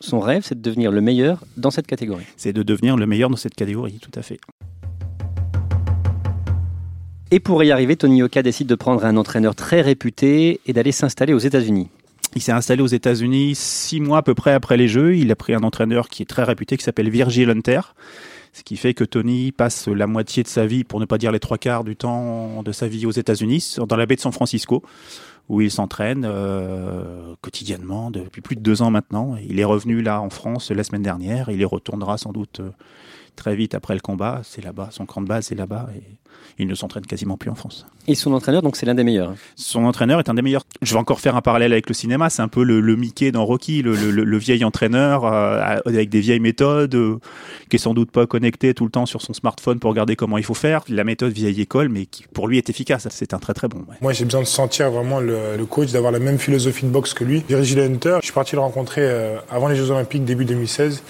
son 0.00 0.20
rêve, 0.20 0.42
c'est 0.44 0.56
de 0.56 0.62
devenir 0.62 0.90
le 0.90 1.00
meilleur 1.00 1.44
dans 1.56 1.70
cette 1.70 1.86
catégorie. 1.86 2.24
C'est 2.36 2.52
de 2.52 2.62
devenir 2.62 2.96
le 2.96 3.06
meilleur 3.06 3.30
dans 3.30 3.36
cette 3.36 3.54
catégorie, 3.54 3.98
tout 4.00 4.10
à 4.14 4.22
fait. 4.22 4.40
Et 7.32 7.40
pour 7.40 7.62
y 7.64 7.72
arriver, 7.72 7.96
Tony 7.96 8.18
Yoka 8.18 8.42
décide 8.42 8.68
de 8.68 8.74
prendre 8.76 9.04
un 9.04 9.16
entraîneur 9.16 9.54
très 9.56 9.80
réputé 9.80 10.60
et 10.66 10.72
d'aller 10.72 10.92
s'installer 10.92 11.32
aux 11.32 11.38
États-Unis. 11.38 11.88
Il 12.34 12.42
s'est 12.42 12.52
installé 12.52 12.82
aux 12.82 12.86
États-Unis 12.86 13.54
six 13.54 14.00
mois 14.00 14.18
à 14.18 14.22
peu 14.22 14.34
près 14.34 14.52
après 14.52 14.76
les 14.76 14.88
Jeux. 14.88 15.16
Il 15.16 15.30
a 15.30 15.36
pris 15.36 15.54
un 15.54 15.62
entraîneur 15.62 16.08
qui 16.08 16.22
est 16.22 16.26
très 16.26 16.44
réputé, 16.44 16.76
qui 16.76 16.84
s'appelle 16.84 17.08
Virgil 17.08 17.48
Hunter. 17.48 17.80
Ce 18.52 18.62
qui 18.62 18.76
fait 18.76 18.94
que 18.94 19.04
Tony 19.04 19.52
passe 19.52 19.86
la 19.86 20.06
moitié 20.06 20.42
de 20.42 20.48
sa 20.48 20.66
vie, 20.66 20.84
pour 20.84 20.98
ne 20.98 21.04
pas 21.04 21.18
dire 21.18 21.30
les 21.30 21.40
trois 21.40 21.58
quarts 21.58 21.84
du 21.84 21.94
temps 21.94 22.62
de 22.62 22.72
sa 22.72 22.88
vie 22.88 23.04
aux 23.04 23.10
États-Unis, 23.10 23.76
dans 23.86 23.96
la 23.96 24.06
baie 24.06 24.16
de 24.16 24.20
San 24.20 24.32
Francisco, 24.32 24.82
où 25.48 25.60
il 25.60 25.70
s'entraîne 25.70 26.24
euh, 26.24 27.34
quotidiennement 27.40 28.10
depuis 28.10 28.40
plus 28.40 28.56
de 28.56 28.60
deux 28.60 28.82
ans 28.82 28.90
maintenant. 28.90 29.36
Il 29.48 29.60
est 29.60 29.64
revenu 29.64 30.02
là 30.02 30.20
en 30.20 30.30
France 30.30 30.70
la 30.70 30.84
semaine 30.84 31.02
dernière. 31.02 31.50
Il 31.50 31.60
y 31.60 31.64
retournera 31.64 32.18
sans 32.18 32.32
doute 32.32 32.60
euh, 32.60 32.70
très 33.36 33.54
vite 33.54 33.74
après 33.74 33.94
le 33.94 34.00
combat. 34.00 34.40
C'est 34.42 34.64
là-bas, 34.64 34.88
son 34.90 35.06
camp 35.06 35.20
de 35.20 35.28
base 35.28 35.52
est 35.52 35.56
là-bas. 35.56 35.88
Et 35.96 36.02
il 36.58 36.66
ne 36.66 36.74
s'entraîne 36.74 37.04
quasiment 37.04 37.36
plus 37.36 37.50
en 37.50 37.54
France. 37.54 37.86
Et 38.08 38.14
son 38.14 38.32
entraîneur, 38.32 38.62
donc 38.62 38.76
c'est 38.76 38.86
l'un 38.86 38.94
des 38.94 39.04
meilleurs 39.04 39.34
Son 39.56 39.84
entraîneur 39.84 40.20
est 40.20 40.28
un 40.28 40.34
des 40.34 40.42
meilleurs. 40.42 40.64
Je 40.80 40.94
vais 40.94 40.98
encore 40.98 41.20
faire 41.20 41.36
un 41.36 41.42
parallèle 41.42 41.72
avec 41.72 41.88
le 41.88 41.94
cinéma, 41.94 42.30
c'est 42.30 42.42
un 42.42 42.48
peu 42.48 42.62
le, 42.62 42.96
Mickey 42.96 43.32
dans 43.32 43.44
Rocky, 43.44 43.82
le, 43.82 44.38
vieil 44.38 44.64
entraîneur 44.64 45.24
euh, 45.24 45.76
avec 45.84 46.08
des 46.08 46.20
vieilles 46.20 46.40
méthodes, 46.40 46.94
euh, 46.94 47.18
qui 47.68 47.76
est 47.76 47.78
sans 47.78 47.94
doute 47.94 48.10
pas 48.10 48.26
connecté 48.26 48.74
tout 48.74 48.84
le 48.84 48.90
temps 48.90 49.06
sur 49.06 49.22
son 49.22 49.34
smartphone 49.34 49.78
pour 49.78 49.90
regarder 49.90 50.16
comment 50.16 50.38
il 50.38 50.44
faut 50.44 50.54
faire. 50.54 50.82
La 50.88 51.04
méthode 51.04 51.32
vieille 51.32 51.60
école, 51.60 51.88
mais 51.88 52.06
qui 52.06 52.24
pour 52.32 52.48
lui 52.48 52.58
est 52.58 52.70
efficace. 52.70 53.06
C'est 53.10 53.34
un 53.34 53.38
très 53.38 53.54
très 53.54 53.68
bon. 53.68 53.84
Moi 54.00 54.12
j'ai 54.12 54.24
besoin 54.24 54.40
de 54.40 54.46
sentir 54.46 54.90
vraiment 54.90 55.20
le, 55.20 55.35
coach, 55.68 55.92
d'avoir 55.92 56.12
la 56.12 56.18
même 56.18 56.38
philosophie 56.38 56.86
de 56.86 56.90
boxe 56.90 57.14
que 57.14 57.24
lui. 57.24 57.44
Virgil 57.48 57.80
Hunter, 57.80 58.18
je 58.20 58.26
suis 58.26 58.32
parti 58.32 58.54
le 58.54 58.60
rencontrer 58.60 59.02
euh, 59.02 59.36
avant 59.50 59.68
les 59.68 59.76
Jeux 59.76 59.90
Olympiques 59.90 60.24
début 60.24 60.44
2016. 60.44 61.02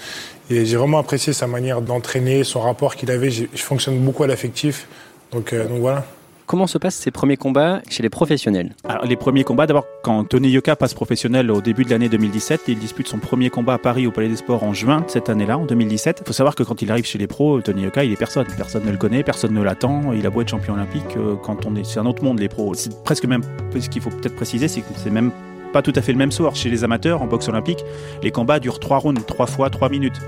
Et 0.49 0.65
j'ai 0.65 0.77
vraiment 0.77 0.99
apprécié 0.99 1.33
sa 1.33 1.47
manière 1.47 1.81
d'entraîner, 1.81 2.43
son 2.43 2.61
rapport 2.61 2.95
qu'il 2.95 3.11
avait. 3.11 3.29
Je 3.29 3.47
fonctionne 3.55 3.99
beaucoup 3.99 4.23
à 4.23 4.27
l'affectif. 4.27 4.87
Donc, 5.31 5.53
euh, 5.53 5.65
donc 5.67 5.79
voilà. 5.79 6.05
Comment 6.47 6.65
se 6.65 6.77
passent 6.77 6.95
ces 6.95 7.11
premiers 7.11 7.35
combats 7.35 7.81
chez 7.89 8.01
les 8.01 8.09
professionnels? 8.09 8.73
Alors, 8.87 9.03
Les 9.03 9.17
premiers 9.17 9.43
combats, 9.43 9.67
d'abord, 9.67 9.85
quand 10.01 10.23
Tony 10.23 10.47
Yoka 10.47 10.77
passe 10.77 10.93
professionnel 10.93 11.51
au 11.51 11.59
début 11.59 11.83
de 11.83 11.89
l'année 11.89 12.07
2017, 12.07 12.61
il 12.69 12.79
dispute 12.79 13.05
son 13.09 13.17
premier 13.17 13.49
combat 13.49 13.73
à 13.73 13.77
Paris 13.77 14.07
au 14.07 14.11
Palais 14.11 14.29
des 14.29 14.37
Sports 14.37 14.63
en 14.63 14.71
juin 14.71 15.01
de 15.01 15.09
cette 15.09 15.27
année-là, 15.27 15.57
en 15.57 15.65
2017. 15.65 16.19
Il 16.21 16.25
faut 16.25 16.31
savoir 16.31 16.55
que 16.55 16.63
quand 16.63 16.81
il 16.81 16.89
arrive 16.89 17.03
chez 17.03 17.17
les 17.17 17.27
pros, 17.27 17.59
Tony 17.59 17.81
Yoka, 17.81 18.05
il 18.05 18.13
est 18.13 18.15
personne. 18.15 18.47
Personne 18.55 18.85
ne 18.85 18.91
le 18.91 18.97
connaît, 18.97 19.23
personne 19.23 19.53
ne 19.53 19.61
l'attend. 19.61 20.13
Il 20.13 20.25
a 20.25 20.29
beau 20.29 20.39
être 20.39 20.47
champion 20.47 20.75
olympique, 20.75 21.17
euh, 21.17 21.35
quand 21.35 21.65
on 21.65 21.75
est, 21.75 21.83
c'est 21.83 21.99
un 21.99 22.05
autre 22.05 22.23
monde, 22.23 22.39
les 22.39 22.47
pros. 22.47 22.73
C'est 22.75 23.03
presque 23.03 23.25
même, 23.25 23.41
ce 23.77 23.89
qu'il 23.89 24.01
faut 24.01 24.09
peut-être 24.09 24.37
préciser, 24.37 24.69
c'est 24.69 24.79
que 24.79 24.87
c'est 24.95 25.09
même 25.09 25.31
pas 25.73 25.81
tout 25.81 25.93
à 25.97 26.01
fait 26.01 26.13
le 26.13 26.17
même 26.17 26.31
sort. 26.31 26.55
Chez 26.55 26.69
les 26.69 26.85
amateurs, 26.85 27.21
en 27.21 27.27
boxe 27.27 27.49
olympique, 27.49 27.83
les 28.23 28.31
combats 28.31 28.59
durent 28.59 28.79
3 28.79 28.99
rounds, 28.99 29.21
3 29.25 29.47
fois 29.47 29.69
3 29.69 29.89
minutes. 29.89 30.19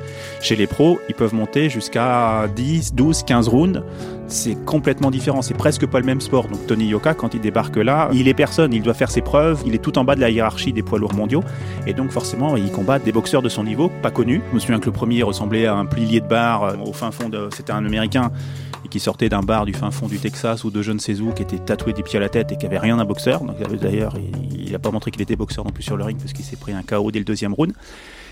Chez 0.42 0.58
les 0.58 0.68
pros, 0.68 1.00
ils 1.08 1.16
peuvent 1.16 1.34
monter 1.34 1.70
jusqu'à 1.70 2.50
10, 2.54 2.94
12, 2.94 3.24
15 3.24 3.48
rounds. 3.48 3.84
C'est 4.30 4.64
complètement 4.64 5.10
différent, 5.10 5.42
c'est 5.42 5.56
presque 5.56 5.88
pas 5.88 6.00
le 6.00 6.06
même 6.06 6.22
sport. 6.22 6.48
Donc 6.48 6.68
Tony 6.68 6.86
Yoka, 6.86 7.16
quand 7.16 7.34
il 7.34 7.42
débarque 7.42 7.78
là, 7.78 8.10
il 8.14 8.28
est 8.28 8.36
personne, 8.36 8.74
il 8.74 8.84
doit 8.84 8.94
faire 8.94 9.10
ses 9.10 9.22
preuves, 9.22 9.64
il 9.66 9.74
est 9.74 9.80
tout 9.80 9.98
en 9.98 10.04
bas 10.04 10.16
de 10.16 10.22
la 10.22 10.30
hiérarchie 10.30 10.72
des 10.72 10.84
poids 10.84 11.00
lourds 11.00 11.16
mondiaux. 11.16 11.44
Et 11.88 11.94
donc 11.94 12.12
forcément, 12.12 12.56
il 12.56 12.72
combat 12.72 13.00
des 13.00 13.12
boxeurs 13.12 13.42
de 13.42 13.50
son 13.50 13.64
niveau, 13.64 13.90
pas 14.04 14.12
connus. 14.12 14.42
Je 14.50 14.56
me 14.56 14.60
souviens 14.60 14.80
que 14.80 14.86
le 14.86 14.92
premier 14.92 15.24
ressemblait 15.24 15.66
à 15.66 15.76
un 15.76 15.88
plier 15.88 16.22
de 16.22 16.28
bar 16.28 16.64
euh, 16.64 16.76
au 16.86 16.94
fin 16.94 17.10
fond 17.10 17.28
de... 17.28 17.50
C'était 17.56 17.72
un 17.72 17.84
Américain 17.84 18.32
qui 18.92 19.00
sortait 19.00 19.30
d'un 19.30 19.42
bar 19.42 19.66
du 19.66 19.74
fin 19.74 19.90
fond 19.90 20.08
du 20.08 20.20
Texas 20.20 20.64
ou 20.64 20.70
de 20.70 20.82
je 20.84 20.92
ne 20.92 21.00
sais 21.00 21.20
où, 21.22 21.32
qui 21.32 21.42
était 21.42 21.58
tatoué 21.58 21.94
des 21.94 22.04
pieds 22.04 22.18
à 22.18 22.22
la 22.22 22.30
tête 22.30 22.52
et 22.52 22.58
qui 22.58 22.66
avait 22.68 22.80
rien 22.80 22.98
d'un 22.98 23.06
boxeur. 23.06 23.44
Donc 23.44 23.58
d'ailleurs, 23.78 24.14
il 24.52 24.72
n'a 24.72 24.80
pas 24.80 24.92
montré 24.92 25.10
qu'il 25.10 25.22
était 25.22 25.36
boxeur 25.36 25.66
non 25.66 25.72
plus 25.72 25.84
sur 25.84 25.98
le 25.98 26.04
ring 26.04 26.20
parce 26.20 26.34
qu'il 26.34 26.46
s'est 26.46 26.56
pris 26.56 26.74
un 26.74 26.84
KO 26.84 27.12
dès 27.12 27.20
le 27.20 27.26
deuxième 27.26 27.54
round. 27.54 27.74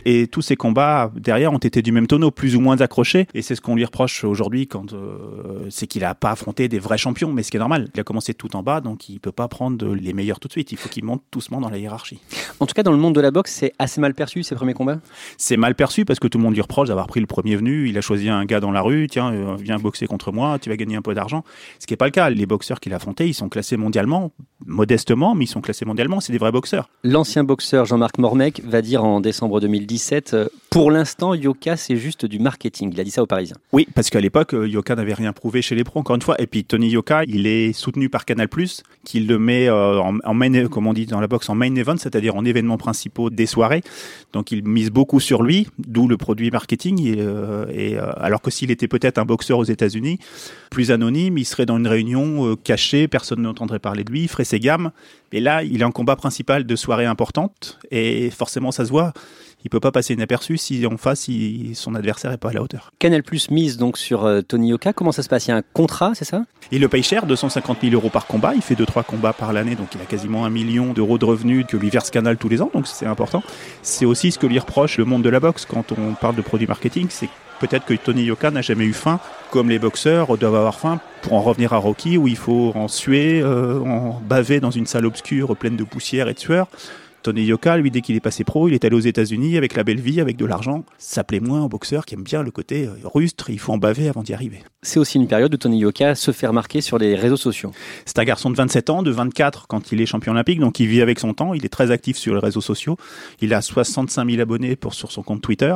Et 0.05 0.27
tous 0.27 0.41
ces 0.41 0.55
combats 0.55 1.11
derrière 1.15 1.53
ont 1.53 1.57
été 1.57 1.81
du 1.81 1.91
même 1.91 2.07
tonneau, 2.07 2.31
plus 2.31 2.55
ou 2.55 2.59
moins 2.59 2.79
accrochés. 2.81 3.27
Et 3.33 3.41
c'est 3.41 3.55
ce 3.55 3.61
qu'on 3.61 3.75
lui 3.75 3.85
reproche 3.85 4.23
aujourd'hui 4.23 4.67
quand 4.67 4.93
euh, 4.93 5.67
c'est 5.69 5.87
qu'il 5.87 6.03
a 6.03 6.15
pas 6.15 6.31
affronté 6.31 6.67
des 6.67 6.79
vrais 6.79 6.97
champions, 6.97 7.33
mais 7.33 7.43
ce 7.43 7.51
qui 7.51 7.57
est 7.57 7.59
normal. 7.59 7.89
Il 7.93 7.99
a 7.99 8.03
commencé 8.03 8.33
tout 8.33 8.55
en 8.55 8.63
bas, 8.63 8.81
donc 8.81 9.09
il 9.09 9.19
peut 9.19 9.31
pas 9.31 9.47
prendre 9.47 9.93
les 9.93 10.13
meilleurs 10.13 10.39
tout 10.39 10.47
de 10.47 10.53
suite. 10.53 10.71
Il 10.71 10.77
faut 10.77 10.89
qu'il 10.89 11.03
monte 11.03 11.23
doucement 11.31 11.59
dans 11.61 11.69
la 11.69 11.77
hiérarchie. 11.77 12.19
En 12.59 12.65
tout 12.65 12.73
cas, 12.73 12.83
dans 12.83 12.91
le 12.91 12.97
monde 12.97 13.15
de 13.15 13.21
la 13.21 13.31
boxe, 13.31 13.51
c'est 13.53 13.73
assez 13.79 14.01
mal 14.01 14.13
perçu 14.13 14.43
ces 14.43 14.55
premiers 14.55 14.73
combats? 14.73 14.99
C'est 15.37 15.57
mal 15.57 15.75
perçu 15.75 16.05
parce 16.05 16.19
que 16.19 16.27
tout 16.27 16.37
le 16.37 16.43
monde 16.43 16.53
lui 16.53 16.61
reproche 16.61 16.87
d'avoir 16.87 17.07
pris 17.07 17.19
le 17.19 17.27
premier 17.27 17.55
venu. 17.55 17.89
Il 17.89 17.97
a 17.97 18.01
choisi 18.01 18.29
un 18.29 18.45
gars 18.45 18.59
dans 18.59 18.71
la 18.71 18.81
rue, 18.81 19.07
tiens, 19.09 19.31
euh, 19.31 19.55
viens 19.59 19.77
boxer 19.77 20.07
contre 20.07 20.31
moi, 20.31 20.57
tu 20.59 20.69
vas 20.69 20.75
gagner 20.75 20.95
un 20.95 21.01
peu 21.01 21.13
d'argent. 21.13 21.43
Ce 21.79 21.87
qui 21.87 21.93
n'est 21.93 21.97
pas 21.97 22.05
le 22.05 22.11
cas. 22.11 22.29
Les 22.29 22.45
boxeurs 22.45 22.79
qu'il 22.79 22.93
a 22.93 22.97
affrontés, 22.97 23.27
ils 23.27 23.33
sont 23.33 23.49
classés 23.49 23.77
mondialement, 23.77 24.31
modestement, 24.65 25.35
mais 25.35 25.45
ils 25.45 25.47
sont 25.47 25.61
classés 25.61 25.85
mondialement. 25.85 26.19
C'est 26.19 26.31
des 26.31 26.39
vrais 26.39 26.51
boxeurs. 26.51 26.89
L'ancien 27.03 27.43
boxeur 27.43 27.85
Jean-Marc 27.85 28.17
Mormec 28.17 28.61
va 28.63 28.81
dire 28.81 29.03
en 29.03 29.21
décembre 29.21 29.59
2017 29.87 30.33
euh, 30.33 30.47
Pour 30.69 30.91
l'instant, 30.91 31.33
Yoka, 31.33 31.77
c'est 31.77 31.95
juste 31.95 32.25
du 32.25 32.39
marketing. 32.39 32.91
Il 32.93 32.99
a 32.99 33.03
dit 33.03 33.11
ça 33.11 33.23
aux 33.23 33.27
Parisiens. 33.27 33.55
Oui, 33.71 33.87
parce 33.95 34.09
qu'à 34.09 34.19
l'époque, 34.19 34.53
euh, 34.53 34.67
Yoka 34.67 34.95
n'avait 34.95 35.13
rien 35.13 35.33
prouvé 35.33 35.61
chez 35.61 35.75
les 35.75 35.83
pros, 35.83 35.99
encore 35.99 36.15
une 36.15 36.21
fois. 36.21 36.39
Et 36.39 36.47
puis 36.47 36.63
Tony 36.63 36.89
Yoka, 36.89 37.23
il 37.25 37.47
est 37.47 37.73
soutenu 37.73 38.09
par 38.09 38.25
Canal, 38.25 38.47
qui 39.03 39.19
le 39.21 39.39
met 39.39 39.69
en, 39.69 40.17
en 40.23 40.33
main, 40.33 40.67
comme 40.67 40.87
on 40.87 40.93
dit 40.93 41.05
dans 41.05 41.19
la 41.19 41.27
boxe, 41.27 41.49
en 41.49 41.55
main 41.55 41.73
event, 41.75 41.97
c'est-à-dire 41.97 42.35
en 42.35 42.45
événements 42.45 42.77
principaux 42.77 43.29
des 43.29 43.45
soirées. 43.45 43.81
Donc 44.33 44.51
il 44.51 44.63
mise 44.63 44.91
beaucoup 44.91 45.19
sur 45.19 45.43
lui, 45.43 45.67
d'où 45.79 46.07
le 46.07 46.17
produit 46.17 46.51
marketing. 46.51 47.17
Et, 47.73 47.97
alors 47.97 48.41
que 48.41 48.51
s'il 48.51 48.71
était 48.71 48.87
peut-être 48.87 49.17
un 49.17 49.25
boxeur 49.25 49.59
aux 49.59 49.63
États-Unis, 49.63 50.19
plus 50.69 50.91
anonyme, 50.91 51.37
il 51.37 51.45
serait 51.45 51.65
dans 51.65 51.77
une 51.77 51.87
réunion 51.87 52.55
cachée, 52.63 53.07
personne 53.07 53.41
n'entendrait 53.41 53.79
parler 53.79 54.03
de 54.03 54.11
lui, 54.11 54.23
il 54.23 54.27
ferait 54.27 54.45
ses 54.45 54.59
gammes. 54.59 54.91
Et 55.31 55.39
là, 55.39 55.63
il 55.63 55.81
est 55.81 55.85
en 55.85 55.91
combat 55.91 56.15
principal 56.15 56.65
de 56.65 56.75
soirée 56.75 57.05
importante 57.05 57.79
et 57.91 58.29
forcément, 58.29 58.71
ça 58.71 58.85
se 58.85 58.89
voit. 58.89 59.13
Il 59.67 59.69
peut 59.69 59.81
pas 59.81 59.91
passer 59.91 60.13
inaperçu 60.13 60.55
si 60.55 60.85
en 60.85 60.95
face, 60.95 61.29
son 61.73 61.95
adversaire 61.95 62.31
est 62.31 62.37
pas 62.37 62.51
à 62.51 62.53
la 62.53 62.61
hauteur. 62.61 62.93
Canal 62.99 63.21
Plus 63.21 63.51
mise 63.51 63.75
donc 63.75 63.97
sur 63.97 64.23
euh, 64.23 64.39
Tony 64.39 64.69
Yoka. 64.69 64.93
Comment 64.93 65.11
ça 65.11 65.23
se 65.23 65.27
passe? 65.27 65.47
Il 65.47 65.49
y 65.49 65.51
a 65.51 65.57
un 65.57 65.63
contrat, 65.73 66.13
c'est 66.15 66.23
ça? 66.23 66.45
Il 66.71 66.79
le 66.79 66.87
paye 66.87 67.03
cher, 67.03 67.25
250 67.25 67.79
000 67.81 67.93
euros 67.93 68.09
par 68.09 68.27
combat. 68.27 68.53
Il 68.55 68.61
fait 68.61 68.75
2-3 68.75 69.03
combats 69.03 69.33
par 69.33 69.51
l'année, 69.51 69.75
donc 69.75 69.89
il 69.93 69.99
a 69.99 70.05
quasiment 70.05 70.45
un 70.45 70.49
million 70.49 70.93
d'euros 70.93 71.17
de 71.17 71.25
revenus 71.25 71.65
que 71.67 71.75
lui 71.75 71.89
verse 71.89 72.11
Canal 72.11 72.37
tous 72.37 72.47
les 72.47 72.61
ans, 72.61 72.71
donc 72.73 72.87
c'est 72.87 73.07
important. 73.07 73.43
C'est 73.81 74.05
aussi 74.05 74.31
ce 74.31 74.39
que 74.39 74.47
lui 74.47 74.57
reproche 74.57 74.97
le 74.97 75.03
monde 75.03 75.21
de 75.21 75.29
la 75.29 75.41
boxe 75.41 75.65
quand 75.65 75.91
on 75.91 76.13
parle 76.13 76.37
de 76.37 76.41
produits 76.41 76.67
marketing, 76.67 77.07
c'est 77.09 77.27
peut-être 77.59 77.83
que 77.83 77.93
Tony 77.93 78.23
Yoka 78.23 78.51
n'a 78.51 78.61
jamais 78.61 78.85
eu 78.85 78.93
faim, 78.93 79.19
comme 79.51 79.69
les 79.69 79.79
boxeurs 79.79 80.37
doivent 80.37 80.55
avoir 80.55 80.79
faim 80.79 81.01
pour 81.23 81.33
en 81.33 81.41
revenir 81.41 81.73
à 81.73 81.77
Rocky, 81.77 82.17
où 82.17 82.29
il 82.29 82.37
faut 82.37 82.71
en 82.73 82.87
suer, 82.87 83.41
euh, 83.41 83.81
en 83.81 84.21
baver 84.25 84.61
dans 84.61 84.71
une 84.71 84.85
salle 84.85 85.05
obscure 85.05 85.57
pleine 85.57 85.75
de 85.75 85.83
poussière 85.83 86.29
et 86.29 86.33
de 86.33 86.39
sueur. 86.39 86.69
Tony 87.27 87.43
Yoka, 87.43 87.75
lui, 87.75 87.91
dès 87.91 87.99
qu'il 87.99 88.15
est 88.15 88.21
passé 88.21 88.45
pro, 88.45 88.69
il 88.69 88.73
est 88.73 88.85
allé 88.85 88.95
aux 88.95 89.01
États-Unis 89.01 89.57
avec 89.57 89.75
la 89.75 89.83
belle 89.83 89.99
vie, 89.99 90.21
avec 90.21 90.37
de 90.37 90.45
l'argent. 90.45 90.85
Ça 90.97 91.25
plaît 91.25 91.41
moins 91.41 91.61
aux 91.61 91.67
boxeurs 91.67 92.05
qui 92.05 92.13
aiment 92.13 92.23
bien 92.23 92.41
le 92.41 92.51
côté 92.51 92.87
euh, 92.87 92.93
rustre, 93.03 93.49
il 93.49 93.59
faut 93.59 93.73
en 93.73 93.77
baver 93.77 94.07
avant 94.07 94.23
d'y 94.23 94.33
arriver. 94.33 94.63
C'est 94.87 95.01
aussi 95.01 95.17
une 95.17 95.27
période 95.27 95.53
où 95.53 95.57
Tony 95.57 95.79
Yoka 95.79 96.15
se 96.15 96.31
fait 96.31 96.47
remarquer 96.47 96.79
sur 96.79 96.97
les 96.97 97.13
réseaux 97.13 97.35
sociaux. 97.35 97.73
C'est 98.05 98.19
un 98.19 98.23
garçon 98.23 98.49
de 98.49 98.55
27 98.55 98.89
ans, 98.89 99.03
de 99.03 99.11
24 99.11 99.67
quand 99.67 99.91
il 99.91 99.99
est 99.99 100.05
champion 100.05 100.31
olympique, 100.31 100.61
donc 100.61 100.79
il 100.79 100.87
vit 100.87 101.01
avec 101.01 101.19
son 101.19 101.33
temps, 101.33 101.53
il 101.53 101.65
est 101.65 101.69
très 101.69 101.91
actif 101.91 102.15
sur 102.15 102.33
les 102.33 102.39
réseaux 102.39 102.61
sociaux. 102.61 102.95
Il 103.41 103.53
a 103.53 103.61
65 103.61 104.29
000 104.29 104.41
abonnés 104.41 104.77
pour, 104.77 104.93
sur 104.93 105.11
son 105.11 105.23
compte 105.23 105.41
Twitter 105.41 105.75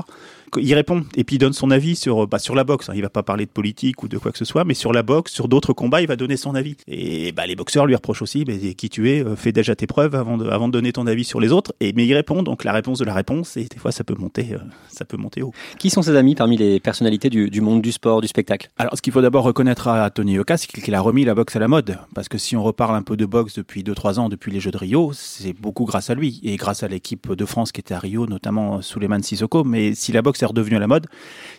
il 0.59 0.73
répond 0.73 1.05
et 1.15 1.23
puis 1.23 1.35
il 1.37 1.39
donne 1.39 1.53
son 1.53 1.71
avis 1.71 1.95
sur 1.95 2.27
bah, 2.27 2.39
sur 2.39 2.55
la 2.55 2.63
boxe. 2.63 2.89
Hein. 2.89 2.93
Il 2.95 3.01
va 3.01 3.09
pas 3.09 3.23
parler 3.23 3.45
de 3.45 3.51
politique 3.51 4.03
ou 4.03 4.07
de 4.07 4.17
quoi 4.17 4.31
que 4.31 4.37
ce 4.37 4.45
soit, 4.45 4.63
mais 4.65 4.73
sur 4.73 4.91
la 4.91 5.03
boxe, 5.03 5.31
sur 5.31 5.47
d'autres 5.47 5.73
combats, 5.73 6.01
il 6.01 6.07
va 6.07 6.15
donner 6.15 6.37
son 6.37 6.55
avis. 6.55 6.75
Et 6.87 7.31
bah, 7.31 7.45
les 7.45 7.55
boxeurs 7.55 7.85
lui 7.85 7.95
reprochent 7.95 8.21
aussi, 8.21 8.43
mais 8.47 8.73
qui 8.73 8.89
tu 8.89 9.09
es, 9.09 9.23
euh, 9.23 9.35
fais 9.35 9.51
déjà 9.51 9.75
tes 9.75 9.87
preuves 9.87 10.15
avant 10.15 10.37
de, 10.37 10.49
avant 10.49 10.67
de 10.67 10.73
donner 10.73 10.91
ton 10.91 11.07
avis 11.07 11.23
sur 11.23 11.39
les 11.39 11.51
autres. 11.51 11.73
Et 11.79 11.93
mais 11.93 12.05
il 12.05 12.13
répond, 12.13 12.43
donc 12.43 12.63
la 12.63 12.73
réponse 12.73 12.99
de 12.99 13.05
la 13.05 13.13
réponse, 13.13 13.57
et 13.57 13.65
des 13.65 13.77
fois 13.77 13.91
ça 13.91 14.03
peut 14.03 14.15
monter, 14.17 14.49
euh, 14.53 14.57
ça 14.89 15.05
peut 15.05 15.17
monter 15.17 15.41
haut. 15.41 15.53
Qui 15.79 15.89
sont 15.89 16.01
ses 16.01 16.15
amis 16.15 16.35
parmi 16.35 16.57
les 16.57 16.79
personnalités 16.79 17.29
du, 17.29 17.49
du 17.49 17.61
monde 17.61 17.81
du 17.81 17.91
sport, 17.91 18.21
du 18.21 18.27
spectacle? 18.27 18.69
Alors 18.77 18.93
ce 19.01 19.03
qu'il 19.03 19.13
faut 19.13 19.21
d'abord 19.23 19.45
reconnaître 19.45 19.87
à 19.87 20.07
Tony 20.11 20.33
Yoka, 20.33 20.57
c'est 20.57 20.67
qu'il 20.67 20.93
a 20.93 21.01
remis 21.01 21.25
la 21.25 21.33
boxe 21.33 21.55
à 21.55 21.59
la 21.59 21.67
mode, 21.67 21.97
parce 22.13 22.29
que 22.29 22.37
si 22.37 22.55
on 22.55 22.61
reparle 22.61 22.95
un 22.95 23.01
peu 23.01 23.17
de 23.17 23.25
boxe 23.25 23.55
depuis 23.55 23.81
2-3 23.81 24.19
ans, 24.19 24.29
depuis 24.29 24.51
les 24.51 24.59
Jeux 24.59 24.69
de 24.69 24.77
Rio, 24.77 25.09
c'est 25.11 25.53
beaucoup 25.53 25.85
grâce 25.85 26.11
à 26.11 26.13
lui 26.13 26.39
et 26.43 26.55
grâce 26.55 26.83
à 26.83 26.87
l'équipe 26.87 27.33
de 27.33 27.45
France 27.45 27.71
qui 27.71 27.79
était 27.79 27.95
à 27.95 27.99
Rio, 27.99 28.27
notamment 28.27 28.83
Suleiman 28.83 29.23
Sissoko. 29.23 29.63
Mais 29.63 29.95
si 29.95 30.11
la 30.11 30.21
boxe 30.21 30.43
est 30.43 30.45
redevenue 30.45 30.75
à 30.75 30.79
la 30.79 30.85
mode, 30.85 31.07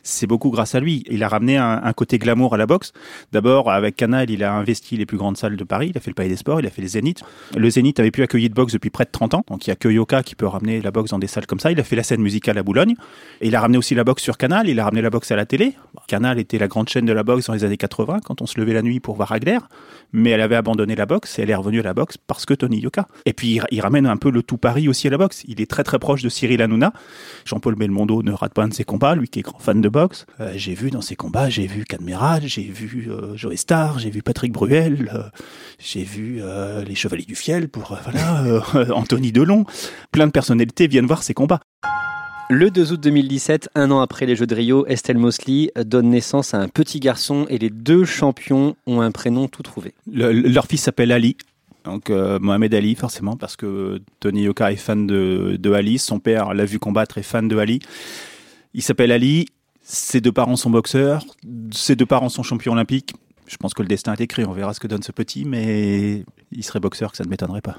c'est 0.04 0.28
beaucoup 0.28 0.50
grâce 0.50 0.76
à 0.76 0.78
lui. 0.78 1.02
Il 1.10 1.24
a 1.24 1.28
ramené 1.28 1.56
un, 1.56 1.92
côté 1.94 2.20
glamour 2.20 2.54
à 2.54 2.58
la 2.58 2.66
boxe. 2.66 2.92
D'abord, 3.32 3.72
avec 3.72 3.96
Canal, 3.96 4.30
il 4.30 4.44
a 4.44 4.54
investi 4.54 4.96
les 4.96 5.04
plus 5.04 5.16
grandes 5.16 5.36
salles 5.36 5.56
de 5.56 5.64
Paris. 5.64 5.88
Il 5.90 5.98
a 5.98 6.00
fait 6.00 6.12
le 6.12 6.14
Palais 6.14 6.28
des 6.28 6.36
Sports, 6.36 6.60
il 6.60 6.66
a 6.68 6.70
fait 6.70 6.82
les 6.82 6.88
Zénith. 6.88 7.24
Le 7.56 7.68
Zénith 7.68 7.98
avait 7.98 8.12
pu 8.12 8.22
accueillir 8.22 8.50
de 8.50 8.54
boxe 8.54 8.74
depuis 8.74 8.90
près 8.90 9.04
de 9.04 9.10
30 9.10 9.34
ans. 9.34 9.44
Donc 9.48 9.66
il 9.66 9.70
y 9.70 9.72
a 9.72 9.76
que 9.76 9.88
Yoka 9.88 10.22
qui 10.22 10.36
peut 10.36 10.46
ramener 10.46 10.80
la 10.80 10.92
boxe 10.92 11.10
dans 11.10 11.18
des 11.18 11.26
salles 11.26 11.46
comme 11.46 11.58
ça. 11.58 11.72
Il 11.72 11.80
a 11.80 11.82
fait 11.82 11.96
la 11.96 12.04
scène 12.04 12.22
musicale 12.22 12.56
à 12.56 12.62
Boulogne. 12.62 12.94
Et 13.40 13.48
il 13.48 13.56
a 13.56 13.60
ramené 13.60 13.78
aussi 13.78 13.96
la 13.96 14.04
boxe 14.04 14.22
sur 14.22 14.38
Canal. 14.38 14.68
Il 14.68 14.78
a 14.78 14.84
ramené 14.84 15.02
la 15.02 15.10
boxe 15.10 15.32
à 15.32 15.34
la 15.34 15.44
télé. 15.44 15.74
Canal 16.06 16.38
était 16.38 16.58
la 16.58 16.68
grande 16.68 16.88
chaîne 16.88 17.04
de 17.04 17.12
la 17.12 17.21
boxe 17.22 17.46
dans 17.46 17.54
les 17.54 17.64
années 17.64 17.76
80 17.76 18.20
quand 18.24 18.42
on 18.42 18.46
se 18.46 18.58
levait 18.58 18.72
la 18.72 18.82
nuit 18.82 19.00
pour 19.00 19.16
voir 19.16 19.32
Agler. 19.32 19.58
Mais 20.12 20.30
elle 20.30 20.40
avait 20.40 20.56
abandonné 20.56 20.94
la 20.94 21.06
boxe 21.06 21.38
et 21.38 21.42
elle 21.42 21.50
est 21.50 21.54
revenue 21.54 21.80
à 21.80 21.84
la 21.84 21.94
boxe 21.94 22.16
parce 22.18 22.46
que 22.46 22.54
Tony 22.54 22.78
Yoka. 22.78 23.06
Et 23.26 23.32
puis 23.32 23.60
il 23.70 23.80
ramène 23.80 24.06
un 24.06 24.16
peu 24.16 24.30
le 24.30 24.42
tout 24.42 24.58
Paris 24.58 24.88
aussi 24.88 25.06
à 25.06 25.10
la 25.10 25.18
boxe. 25.18 25.42
Il 25.46 25.60
est 25.60 25.70
très 25.70 25.84
très 25.84 25.98
proche 25.98 26.22
de 26.22 26.28
Cyril 26.28 26.62
Hanouna. 26.62 26.92
Jean-Paul 27.44 27.74
Belmondo 27.74 28.22
ne 28.22 28.32
rate 28.32 28.54
pas 28.54 28.62
un 28.64 28.68
de 28.68 28.74
ses 28.74 28.84
combats, 28.84 29.14
lui 29.14 29.28
qui 29.28 29.40
est 29.40 29.42
grand 29.42 29.58
fan 29.58 29.80
de 29.80 29.88
boxe. 29.88 30.26
Euh, 30.40 30.52
j'ai 30.56 30.74
vu 30.74 30.90
dans 30.90 31.00
ces 31.00 31.16
combats, 31.16 31.48
j'ai 31.48 31.66
vu 31.66 31.84
Cadmeral, 31.84 32.42
j'ai 32.46 32.62
vu 32.62 33.10
euh, 33.10 33.36
Joe 33.36 33.54
Star, 33.56 33.98
j'ai 33.98 34.10
vu 34.10 34.22
Patrick 34.22 34.52
Bruel, 34.52 35.10
euh, 35.14 35.22
j'ai 35.78 36.04
vu 36.04 36.40
les 36.86 36.94
Chevaliers 36.94 37.24
du 37.24 37.34
Fiel 37.34 37.68
pour 37.68 37.98
voilà 38.02 38.62
Anthony 38.94 39.32
Delon. 39.32 39.64
Plein 40.10 40.26
de 40.26 40.32
personnalités 40.32 40.86
viennent 40.86 41.06
voir 41.06 41.22
ces 41.22 41.34
combats. 41.34 41.60
Le 42.48 42.70
2 42.70 42.92
août 42.92 43.00
2017, 43.00 43.70
un 43.74 43.90
an 43.90 44.00
après 44.00 44.26
les 44.26 44.36
Jeux 44.36 44.46
de 44.46 44.54
Rio, 44.54 44.86
Estelle 44.86 45.16
Mosley 45.16 45.70
donne 45.76 46.10
naissance 46.10 46.54
à 46.54 46.58
un 46.58 46.68
petit 46.68 47.00
garçon 47.00 47.46
et 47.48 47.58
les 47.58 47.70
deux 47.70 48.04
champions 48.04 48.76
ont 48.86 49.00
un 49.00 49.10
prénom 49.10 49.48
tout 49.48 49.62
trouvé. 49.62 49.94
leur 50.06 50.66
fils 50.66 50.82
s'appelle 50.82 51.12
Ali. 51.12 51.36
Donc 51.84 52.10
Mohamed 52.10 52.74
Ali 52.74 52.94
forcément 52.94 53.36
parce 53.36 53.56
que 53.56 54.00
Tony 54.20 54.42
Yoka 54.42 54.70
est 54.70 54.76
fan 54.76 55.06
de, 55.06 55.56
de 55.58 55.72
Ali, 55.72 55.98
son 55.98 56.20
père 56.20 56.54
l'a 56.54 56.64
vu 56.64 56.78
combattre 56.78 57.18
et 57.18 57.22
fan 57.22 57.48
de 57.48 57.56
Ali. 57.56 57.80
Il 58.74 58.82
s'appelle 58.82 59.12
Ali, 59.12 59.46
ses 59.82 60.20
deux 60.20 60.32
parents 60.32 60.56
sont 60.56 60.70
boxeurs, 60.70 61.24
ses 61.72 61.96
deux 61.96 62.06
parents 62.06 62.28
sont 62.28 62.42
champions 62.42 62.72
olympiques. 62.72 63.14
Je 63.46 63.56
pense 63.56 63.74
que 63.74 63.82
le 63.82 63.88
destin 63.88 64.12
est 64.14 64.20
écrit, 64.20 64.44
on 64.44 64.52
verra 64.52 64.72
ce 64.72 64.80
que 64.80 64.86
donne 64.86 65.02
ce 65.02 65.12
petit, 65.12 65.44
mais 65.44 66.24
il 66.52 66.64
serait 66.64 66.80
boxeur, 66.80 67.10
que 67.10 67.16
ça 67.16 67.24
ne 67.24 67.28
m'étonnerait 67.28 67.60
pas. 67.60 67.76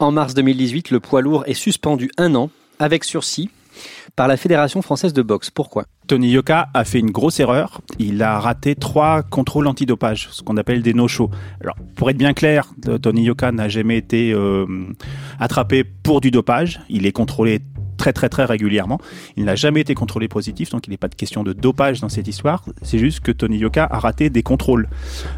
En 0.00 0.12
mars 0.12 0.32
2018, 0.32 0.92
le 0.92 0.98
poids 0.98 1.20
lourd 1.20 1.44
est 1.46 1.52
suspendu 1.52 2.10
un 2.16 2.34
an, 2.34 2.48
avec 2.78 3.04
sursis, 3.04 3.50
par 4.16 4.28
la 4.28 4.38
Fédération 4.38 4.80
française 4.80 5.12
de 5.12 5.20
boxe. 5.20 5.50
Pourquoi? 5.50 5.84
Tony 6.06 6.30
Yoka 6.30 6.70
a 6.72 6.84
fait 6.86 7.00
une 7.00 7.10
grosse 7.10 7.38
erreur. 7.38 7.82
Il 7.98 8.22
a 8.22 8.40
raté 8.40 8.74
trois 8.76 9.22
contrôles 9.22 9.66
antidopage, 9.66 10.28
ce 10.30 10.42
qu'on 10.42 10.56
appelle 10.56 10.80
des 10.80 10.94
no-shows. 10.94 11.28
Alors, 11.60 11.76
pour 11.96 12.08
être 12.08 12.16
bien 12.16 12.32
clair, 12.32 12.72
Tony 13.02 13.24
Yoka 13.24 13.52
n'a 13.52 13.68
jamais 13.68 13.98
été 13.98 14.32
euh, 14.32 14.64
attrapé 15.38 15.84
pour 15.84 16.22
du 16.22 16.30
dopage. 16.30 16.80
Il 16.88 17.04
est 17.04 17.12
contrôlé 17.12 17.60
très 18.00 18.14
très 18.14 18.30
très 18.30 18.46
régulièrement. 18.46 18.98
Il 19.36 19.44
n'a 19.44 19.56
jamais 19.56 19.82
été 19.82 19.94
contrôlé 19.94 20.26
positif, 20.26 20.70
donc 20.70 20.86
il 20.86 20.90
n'est 20.90 20.96
pas 20.96 21.08
de 21.08 21.14
question 21.14 21.44
de 21.44 21.52
dopage 21.52 22.00
dans 22.00 22.08
cette 22.08 22.28
histoire. 22.28 22.64
C'est 22.80 22.98
juste 22.98 23.20
que 23.20 23.30
Tony 23.30 23.58
Yoka 23.58 23.86
a 23.90 23.98
raté 23.98 24.30
des 24.30 24.42
contrôles. 24.42 24.88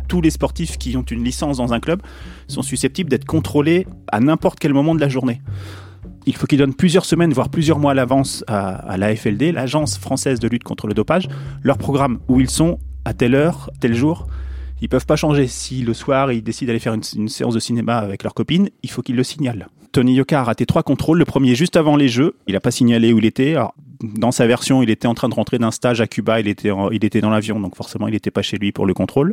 Tous 0.07 0.21
les 0.21 0.31
sportifs 0.31 0.79
qui 0.79 0.97
ont 0.97 1.03
une 1.03 1.25
licence 1.25 1.57
dans 1.57 1.73
un 1.73 1.81
club 1.81 2.03
sont 2.47 2.63
susceptibles 2.63 3.11
d'être 3.11 3.25
contrôlés 3.25 3.89
à 4.13 4.21
n'importe 4.21 4.61
quel 4.61 4.73
moment 4.75 4.95
de 4.95 5.01
la 5.01 5.09
journée 5.09 5.41
il 6.25 6.37
faut 6.37 6.47
qu'ils 6.47 6.61
donnent 6.61 6.75
plusieurs 6.75 7.05
semaines, 7.05 7.33
voire 7.33 7.49
plusieurs 7.49 7.81
mois 7.81 7.91
à 7.91 7.95
l'avance 7.95 8.45
à, 8.47 8.97
la 8.97 9.17
FLD, 9.17 9.51
l'Agence 9.51 9.99
française 9.99 10.39
de 10.39 10.47
lutte 10.47 10.63
contre 10.63 10.87
le 10.87 10.95
dopage, 10.95 11.27
leur 11.65 11.79
programme 11.79 12.21
où 12.29 12.39
ils 12.39 12.49
sont 12.49 12.79
à 13.05 13.13
telle 13.13 13.35
heure, 13.35 13.71
tel 13.81 13.93
jour. 13.93 14.29
Ils 14.81 14.89
peuvent 14.89 15.07
pas 15.07 15.17
changer. 15.17 15.49
Si 15.49 15.83
le 15.83 15.95
soir 15.95 16.31
ils 16.31 16.45
décident 16.45 16.69
d'aller 16.69 16.79
faire 16.79 16.95
une, 16.95 17.29
séance 17.29 17.55
de 17.55 17.61
cinéma 17.61 17.97
avec 17.99 18.23
leur 18.23 18.35
copine, 18.35 18.69
il 18.85 18.91
faut 18.91 19.03
qu'ils 19.03 19.17
le 19.17 19.25
signalent. 19.25 19.67
Tony 19.93 20.15
Yoka 20.15 20.41
a 20.41 20.45
raté 20.45 20.67
trois 20.67 20.83
contrôles. 20.83 21.19
Le 21.19 21.25
premier 21.25 21.55
juste 21.55 21.77
avant 21.77 21.97
les 21.97 22.09
Jeux, 22.09 22.35
il 22.47 22.55
n'a 22.55 22.61
pas 22.61 22.71
signalé 22.71 23.13
où 23.13 23.19
il 23.19 23.27
était. 23.27 23.57
dans 24.03 24.33
sa 24.33 24.47
version, 24.47 24.83
il 24.83 24.91
était 24.91 25.07
en 25.07 25.15
train 25.15 25.29
de 25.29 25.35
rentrer 25.35 25.59
d'un 25.59 25.71
stage 25.71 26.01
à 26.01 26.07
Cuba. 26.07 26.41
Il 26.41 26.49
était, 26.49 26.71
dans 27.21 27.31
l'avion, 27.31 27.61
donc 27.61 27.77
forcément, 27.77 28.09
il 28.09 28.13
n'était 28.13 28.31
pas 28.31 28.43
chez 28.43 28.57
lui 28.57 28.73
pour 28.73 28.87
le 28.87 28.95
contrôle. 28.95 29.33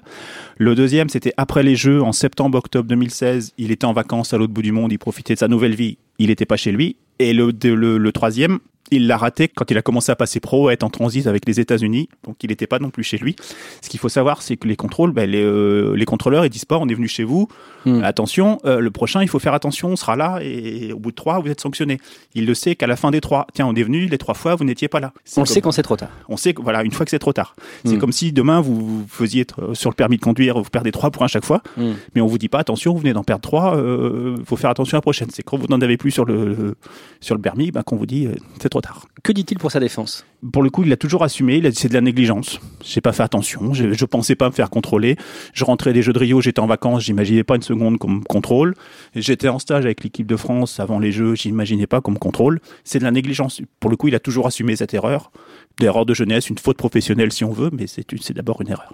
Le 0.58 0.76
deuxième, 0.76 1.10
c'était 1.10 1.34
après 1.38 1.64
les 1.64 1.76
Jeux, 1.76 2.04
en 2.04 2.12
septembre-octobre 2.12 2.88
2016. 2.88 3.54
Il 3.58 3.72
était 3.72 3.86
en 3.86 3.94
vacances 3.94 4.34
à 4.34 4.38
l'autre 4.38 4.54
bout 4.54 4.62
du 4.62 4.72
monde. 4.72 4.92
Il 4.92 5.00
profitait 5.00 5.34
de 5.34 5.40
sa 5.40 5.48
nouvelle 5.48 5.76
vie 5.76 5.98
il 6.20 6.28
n'était 6.28 6.46
pas 6.46 6.58
chez 6.58 6.72
lui. 6.72 6.98
Et 7.18 7.34
le, 7.34 8.10
troisième, 8.12 8.60
Il 8.92 9.08
l'a 9.08 9.18
raté 9.18 9.48
quand 9.48 9.70
il 9.72 9.78
a 9.78 9.82
commencé 9.82 10.12
à 10.12 10.16
passer 10.16 10.40
pro, 10.40 10.68
à 10.70 10.74
être 10.74 10.84
en 10.84 10.90
transit 10.90 11.28
avec 11.28 11.46
les 11.48 11.60
États-Unis. 11.60 12.10
Donc 12.24 12.38
il 12.44 12.50
n'était 12.50 12.68
pas 12.68 12.80
non 12.80 12.90
plus 12.90 13.04
chez 13.04 13.18
lui. 13.18 13.36
Ce 13.82 13.90
qu'il 13.90 14.00
faut 14.00 14.10
savoir, 14.10 14.42
c'est 14.42 14.58
que 14.58 14.68
les 14.68 14.76
contrôles, 14.76 15.12
ben, 15.12 15.30
les, 15.30 15.44
euh, 15.44 15.94
les 15.96 16.06
contrôleurs, 16.06 16.46
ils 16.46 16.50
disent 16.50 16.66
pas, 16.66 16.78
on 16.78 16.88
est 16.88 16.94
venu 16.94 17.08
chez 17.08 17.24
vous. 17.24 17.48
Hmm. 17.86 18.04
Attention, 18.04 18.58
euh, 18.66 18.80
le 18.80 18.92
prochain, 18.92 19.22
il 19.22 19.28
faut 19.30 19.40
faire 19.40 19.54
attention, 19.54 19.90
on 19.90 19.96
sera 19.96 20.16
là 20.16 20.40
et 20.42 20.92
au 20.94 21.00
bout 21.00 21.12
de 21.12 21.16
trois, 21.16 21.40
vous 21.40 21.50
êtes 21.50 21.62
sanctionné. 21.62 22.00
Il 22.36 22.46
le 22.46 22.54
sait 22.54 22.76
qu'à 22.76 22.88
la 22.88 22.96
fin 22.96 23.12
des 23.12 23.22
trois, 23.22 23.48
tiens, 23.54 23.66
on 23.68 23.76
est 23.76 23.84
venu 23.84 24.06
les 24.08 24.18
trois 24.18 24.34
fois, 24.34 24.56
vous 24.56 24.64
n'étiez 24.66 24.88
pas 24.88 25.00
là. 25.00 25.14
On 25.38 25.42
le 25.42 25.46
sait 25.46 25.62
quand 25.62 25.72
c'est 25.72 25.84
trop 25.84 25.96
tard. 25.96 26.10
on 26.28 26.38
sait 26.38 26.54
que 26.54 26.62
voilà, 26.62 26.84
une 26.84 26.92
fois 26.92 27.06
que 27.06 27.10
c'est 27.12 27.20
trop 27.20 27.34
tard. 27.34 27.56
C'est 27.86 27.96
Mm. 27.96 28.00
comme 28.00 28.12
si 28.12 28.32
demain 28.34 28.60
vous 28.62 28.76
vous 28.76 29.06
faisiez 29.08 29.42
être 29.42 29.74
sur 29.74 29.90
le 29.90 29.96
permis 29.96 30.18
de 30.18 30.22
conduire, 30.22 30.58
vous 30.60 30.70
perdez 30.70 30.92
trois 30.92 31.12
points 31.12 31.26
à 31.26 31.30
chaque 31.30 31.46
fois, 31.46 31.62
Mm. 31.78 31.92
mais 32.16 32.22
on 32.22 32.28
vous 32.28 32.38
dit 32.38 32.50
pas 32.50 32.60
attention, 32.60 32.94
vous 32.94 33.00
venez 33.00 33.14
d'en 33.14 33.24
perdre 33.24 33.42
trois, 33.42 33.78
euh, 33.78 34.36
faut 34.46 34.56
faire 34.58 34.70
attention 34.70 34.96
à 34.96 35.00
la 35.00 35.02
prochaine. 35.02 35.30
C'est 35.32 35.44
quand 35.44 35.58
vous 35.58 35.68
n'en 35.68 35.80
avez 35.82 35.98
plus 35.98 36.12
sur 36.12 36.26
le, 36.26 36.76
sur 37.22 37.36
le 37.36 37.42
permis, 37.42 37.72
ben, 37.72 37.84
qu'on 37.84 37.96
vous 37.96 38.06
dit 38.06 38.26
euh, 38.26 38.34
c'est 38.62 38.70
trop 38.70 38.79
tard. 38.82 39.08
Que 39.24 39.32
dit-il 39.32 39.58
pour 39.58 39.72
sa 39.72 39.80
défense? 39.80 40.26
Pour 40.54 40.64
le 40.64 40.70
coup, 40.70 40.84
il 40.84 40.92
a 40.94 40.98
toujours 40.98 41.24
assumé, 41.24 41.58
il 41.58 41.66
a 41.66 41.70
dit 41.70 41.76
c'est 41.76 41.90
de 41.90 41.94
la 41.94 42.02
négligence. 42.02 42.60
J'ai 42.84 43.02
pas 43.02 43.12
fait 43.12 43.24
attention, 43.24 43.74
je, 43.74 43.94
je 43.94 44.06
pensais 44.06 44.36
pas 44.36 44.48
me 44.48 44.54
faire 44.54 44.70
contrôler. 44.70 45.18
Je 45.54 45.66
rentrais 45.66 45.94
des 45.94 46.02
Jeux 46.02 46.14
de 46.14 46.20
Rio, 46.20 46.42
j'étais 46.42 46.60
en 46.60 46.68
vacances, 46.68 47.04
j'imaginais 47.04 47.44
pas 47.44 47.56
une 47.56 47.62
seconde 47.62 47.98
comme 47.98 48.24
contrôle. 48.24 48.76
J'étais 49.16 49.50
en 49.50 49.60
stage 49.60 49.86
avec 49.86 50.04
l'équipe 50.04 50.28
de 50.28 50.36
France 50.36 50.80
avant 50.80 51.00
les 51.00 51.12
Jeux, 51.12 51.36
j'imaginais 51.36 51.88
pas 51.88 52.02
comme 52.02 52.18
contrôle. 52.18 52.62
C'est 52.84 53.00
de 53.00 53.04
la 53.04 53.12
négligence. 53.12 53.62
Pour 53.80 53.90
le 53.90 53.98
coup, 53.98 54.08
il 54.08 54.16
a 54.16 54.20
toujours 54.20 54.48
assumé 54.48 54.76
cette 54.76 54.94
erreur. 54.94 55.32
L'erreur 55.80 56.06
de 56.06 56.14
jeunesse, 56.14 56.50
une 56.50 56.58
faute 56.58 56.78
professionnelle 56.78 57.32
si 57.32 57.44
on 57.44 57.52
veut, 57.52 57.70
mais 57.72 57.86
c'est 57.88 58.34
d'abord 58.34 58.62
une 58.62 58.70
erreur. 58.70 58.94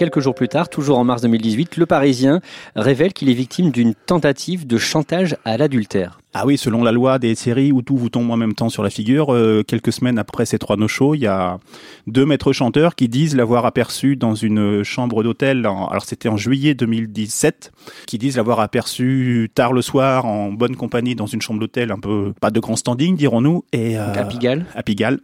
Quelques 0.00 0.20
jours 0.20 0.34
plus 0.34 0.48
tard, 0.48 0.70
toujours 0.70 0.98
en 0.98 1.04
mars 1.04 1.20
2018, 1.20 1.76
le 1.76 1.84
Parisien 1.84 2.40
révèle 2.74 3.12
qu'il 3.12 3.28
est 3.28 3.34
victime 3.34 3.70
d'une 3.70 3.92
tentative 3.94 4.66
de 4.66 4.78
chantage 4.78 5.36
à 5.44 5.58
l'adultère. 5.58 6.20
Ah 6.32 6.46
oui, 6.46 6.56
selon 6.56 6.82
la 6.82 6.90
loi 6.90 7.18
des 7.18 7.34
séries 7.34 7.70
où 7.70 7.82
tout 7.82 7.98
vous 7.98 8.08
tombe 8.08 8.30
en 8.30 8.36
même 8.38 8.54
temps 8.54 8.70
sur 8.70 8.82
la 8.82 8.88
figure, 8.88 9.34
euh, 9.34 9.62
quelques 9.62 9.92
semaines 9.92 10.18
après 10.18 10.46
ces 10.46 10.58
trois 10.58 10.78
no-shows, 10.78 11.16
il 11.16 11.20
y 11.20 11.26
a 11.26 11.58
deux 12.06 12.24
maîtres 12.24 12.54
chanteurs 12.54 12.94
qui 12.94 13.10
disent 13.10 13.36
l'avoir 13.36 13.66
aperçu 13.66 14.16
dans 14.16 14.34
une 14.34 14.82
chambre 14.84 15.22
d'hôtel, 15.22 15.66
alors 15.66 16.02
c'était 16.06 16.30
en 16.30 16.38
juillet 16.38 16.72
2017, 16.72 17.70
qui 18.06 18.16
disent 18.16 18.38
l'avoir 18.38 18.60
aperçu 18.60 19.50
tard 19.54 19.74
le 19.74 19.82
soir 19.82 20.24
en 20.24 20.50
bonne 20.50 20.76
compagnie 20.76 21.14
dans 21.14 21.26
une 21.26 21.42
chambre 21.42 21.60
d'hôtel 21.60 21.92
un 21.92 21.98
peu, 21.98 22.32
pas 22.40 22.50
de 22.50 22.58
grand 22.58 22.76
standing 22.76 23.16
dirons-nous, 23.16 23.64
et 23.74 23.98
euh, 23.98 24.14
À 24.14 24.24
Pigalle. 24.24 24.64
à 24.74 24.82
Pigalle. 24.82 25.20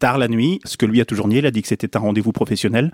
Tard 0.00 0.16
la 0.16 0.28
nuit, 0.28 0.60
ce 0.64 0.78
que 0.78 0.86
lui 0.86 1.02
a 1.02 1.04
toujours 1.04 1.28
nié, 1.28 1.40
il 1.40 1.46
a 1.46 1.50
dit 1.50 1.60
que 1.60 1.68
c'était 1.68 1.94
un 1.94 2.00
rendez-vous 2.00 2.32
professionnel. 2.32 2.90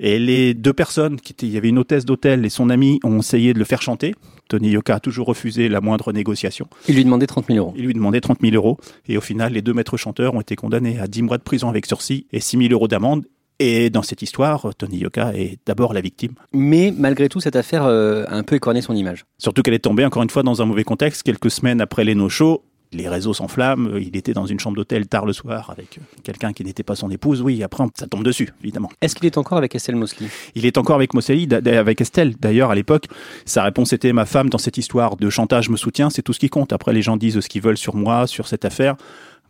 Et 0.00 0.18
les 0.18 0.52
deux 0.52 0.72
personnes, 0.72 1.20
qui 1.20 1.32
étaient, 1.32 1.46
il 1.46 1.52
y 1.52 1.56
avait 1.56 1.68
une 1.68 1.78
hôtesse 1.78 2.04
d'hôtel 2.04 2.44
et 2.44 2.48
son 2.48 2.70
ami, 2.70 2.98
ont 3.04 3.20
essayé 3.20 3.54
de 3.54 3.60
le 3.60 3.64
faire 3.64 3.82
chanter. 3.82 4.16
Tony 4.48 4.70
Yoka 4.70 4.96
a 4.96 5.00
toujours 5.00 5.28
refusé 5.28 5.68
la 5.68 5.80
moindre 5.80 6.12
négociation. 6.12 6.66
Il 6.88 6.96
lui 6.96 7.04
demandait 7.04 7.28
30 7.28 7.46
000 7.46 7.58
euros. 7.58 7.72
Il 7.76 7.86
lui 7.86 7.94
demandait 7.94 8.20
30 8.20 8.38
000 8.40 8.56
euros. 8.56 8.78
Et 9.06 9.16
au 9.16 9.20
final, 9.20 9.52
les 9.52 9.62
deux 9.62 9.72
maîtres 9.72 9.96
chanteurs 9.96 10.34
ont 10.34 10.40
été 10.40 10.56
condamnés 10.56 10.98
à 10.98 11.06
10 11.06 11.22
mois 11.22 11.38
de 11.38 11.44
prison 11.44 11.68
avec 11.68 11.86
sursis 11.86 12.26
et 12.32 12.40
6 12.40 12.58
000 12.58 12.72
euros 12.72 12.88
d'amende. 12.88 13.26
Et 13.60 13.90
dans 13.90 14.02
cette 14.02 14.22
histoire, 14.22 14.74
Tony 14.76 14.96
Yoka 14.96 15.34
est 15.34 15.58
d'abord 15.66 15.92
la 15.92 16.00
victime. 16.00 16.32
Mais 16.52 16.92
malgré 16.96 17.28
tout, 17.28 17.40
cette 17.40 17.56
affaire 17.56 17.84
euh, 17.84 18.24
a 18.26 18.34
un 18.34 18.42
peu 18.42 18.56
écorné 18.56 18.80
son 18.80 18.96
image. 18.96 19.26
Surtout 19.38 19.62
qu'elle 19.62 19.74
est 19.74 19.84
tombée, 19.84 20.04
encore 20.04 20.22
une 20.24 20.30
fois, 20.30 20.42
dans 20.42 20.62
un 20.62 20.64
mauvais 20.64 20.82
contexte. 20.82 21.22
Quelques 21.22 21.50
semaines 21.50 21.80
après 21.80 22.02
les 22.02 22.14
no-shows, 22.16 22.64
les 22.92 23.08
réseaux 23.08 23.34
s'enflamment. 23.34 23.96
Il 23.98 24.16
était 24.16 24.32
dans 24.32 24.46
une 24.46 24.58
chambre 24.58 24.76
d'hôtel 24.76 25.06
tard 25.06 25.26
le 25.26 25.32
soir 25.32 25.70
avec 25.70 25.98
quelqu'un 26.24 26.52
qui 26.52 26.64
n'était 26.64 26.82
pas 26.82 26.96
son 26.96 27.10
épouse. 27.10 27.40
Oui, 27.42 27.62
après, 27.62 27.84
ça 27.98 28.06
tombe 28.06 28.24
dessus, 28.24 28.48
évidemment. 28.62 28.90
Est-ce 29.00 29.14
qu'il 29.14 29.26
est 29.26 29.38
encore 29.38 29.58
avec 29.58 29.74
Estelle 29.74 29.96
Mosley 29.96 30.26
Il 30.54 30.66
est 30.66 30.76
encore 30.78 30.96
avec 30.96 31.12
d- 31.12 31.70
avec 31.70 32.00
Estelle. 32.00 32.34
D'ailleurs, 32.40 32.70
à 32.70 32.74
l'époque, 32.74 33.06
sa 33.44 33.62
réponse 33.62 33.92
était 33.92 34.12
ma 34.12 34.26
femme 34.26 34.50
dans 34.50 34.58
cette 34.58 34.78
histoire 34.78 35.16
de 35.16 35.30
chantage 35.30 35.68
me 35.70 35.76
soutient, 35.76 36.10
c'est 36.10 36.22
tout 36.22 36.32
ce 36.32 36.40
qui 36.40 36.48
compte. 36.48 36.72
Après, 36.72 36.92
les 36.92 37.02
gens 37.02 37.16
disent 37.16 37.40
ce 37.40 37.48
qu'ils 37.48 37.62
veulent 37.62 37.78
sur 37.78 37.94
moi, 37.94 38.26
sur 38.26 38.46
cette 38.48 38.64
affaire. 38.64 38.96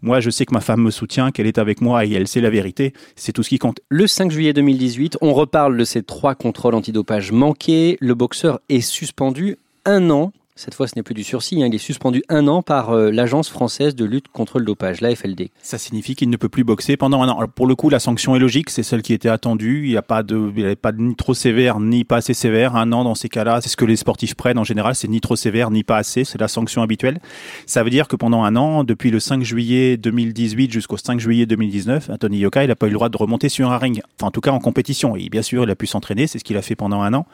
Moi, 0.02 0.20
je 0.20 0.30
sais 0.30 0.46
que 0.46 0.54
ma 0.54 0.60
femme 0.62 0.80
me 0.80 0.90
soutient, 0.90 1.30
qu'elle 1.30 1.46
est 1.46 1.58
avec 1.58 1.82
moi 1.82 2.06
et 2.06 2.12
elle 2.12 2.26
sait 2.26 2.40
la 2.40 2.48
vérité. 2.48 2.94
C'est 3.16 3.32
tout 3.32 3.42
ce 3.42 3.50
qui 3.50 3.58
compte. 3.58 3.80
Le 3.90 4.06
5 4.06 4.30
juillet 4.30 4.54
2018, 4.54 5.18
on 5.20 5.34
reparle 5.34 5.76
de 5.76 5.84
ces 5.84 6.02
trois 6.02 6.34
contrôles 6.34 6.74
antidopage 6.74 7.32
manqués. 7.32 7.98
Le 8.00 8.14
boxeur 8.14 8.60
est 8.70 8.80
suspendu 8.80 9.58
un 9.84 10.08
an. 10.08 10.32
Cette 10.60 10.74
fois, 10.74 10.86
ce 10.86 10.92
n'est 10.94 11.02
plus 11.02 11.14
du 11.14 11.24
sursis. 11.24 11.62
hein. 11.62 11.68
Il 11.68 11.74
est 11.74 11.78
suspendu 11.78 12.22
un 12.28 12.46
an 12.46 12.60
par 12.60 12.90
euh, 12.90 13.10
l'Agence 13.10 13.48
française 13.48 13.94
de 13.94 14.04
lutte 14.04 14.28
contre 14.28 14.58
le 14.58 14.66
dopage, 14.66 15.00
l'AFLD. 15.00 15.48
Ça 15.62 15.78
signifie 15.78 16.14
qu'il 16.14 16.28
ne 16.28 16.36
peut 16.36 16.50
plus 16.50 16.64
boxer 16.64 16.98
pendant 16.98 17.22
un 17.22 17.30
an. 17.30 17.38
Alors, 17.38 17.48
pour 17.48 17.66
le 17.66 17.74
coup, 17.74 17.88
la 17.88 17.98
sanction 17.98 18.36
est 18.36 18.38
logique, 18.38 18.68
c'est 18.68 18.82
celle 18.82 19.00
qui 19.00 19.14
était 19.14 19.30
attendue. 19.30 19.84
Il 19.86 19.92
n'y 19.92 19.96
a 19.96 20.02
pas 20.02 20.22
de, 20.22 20.52
il 20.54 20.64
avait 20.66 20.76
pas 20.76 20.92
de 20.92 21.00
ni 21.00 21.16
trop 21.16 21.32
sévère 21.32 21.80
ni 21.80 22.04
pas 22.04 22.16
assez 22.16 22.34
sévère. 22.34 22.76
Un 22.76 22.92
an 22.92 23.04
dans 23.04 23.14
ces 23.14 23.30
cas-là, 23.30 23.62
c'est 23.62 23.70
ce 23.70 23.76
que 23.78 23.86
les 23.86 23.96
sportifs 23.96 24.34
prennent 24.34 24.58
en 24.58 24.64
général. 24.64 24.94
C'est 24.94 25.08
ni 25.08 25.22
trop 25.22 25.34
sévère 25.34 25.70
ni 25.70 25.82
pas 25.82 25.96
assez. 25.96 26.24
C'est 26.24 26.38
la 26.38 26.46
sanction 26.46 26.82
habituelle. 26.82 27.20
Ça 27.64 27.82
veut 27.82 27.88
dire 27.88 28.06
que 28.06 28.16
pendant 28.16 28.44
un 28.44 28.54
an, 28.54 28.84
depuis 28.84 29.10
le 29.10 29.18
5 29.18 29.42
juillet 29.42 29.96
2018 29.96 30.70
jusqu'au 30.70 30.98
5 30.98 31.20
juillet 31.20 31.46
2019, 31.46 32.10
Anthony 32.10 32.36
Yoka, 32.36 32.64
il 32.64 32.68
n'a 32.68 32.76
pas 32.76 32.84
eu 32.84 32.90
le 32.90 32.96
droit 32.96 33.08
de 33.08 33.16
remonter 33.16 33.48
sur 33.48 33.72
un 33.72 33.78
ring. 33.78 34.02
Enfin, 34.18 34.26
en 34.28 34.30
tout 34.30 34.42
cas, 34.42 34.50
en 34.50 34.58
compétition. 34.58 35.16
Et 35.16 35.30
bien 35.30 35.40
sûr, 35.40 35.64
il 35.64 35.70
a 35.70 35.74
pu 35.74 35.86
s'entraîner. 35.86 36.26
C'est 36.26 36.38
ce 36.38 36.44
qu'il 36.44 36.58
a 36.58 36.62
fait 36.62 36.76
pendant 36.76 37.00
un 37.00 37.14
an. 37.14 37.24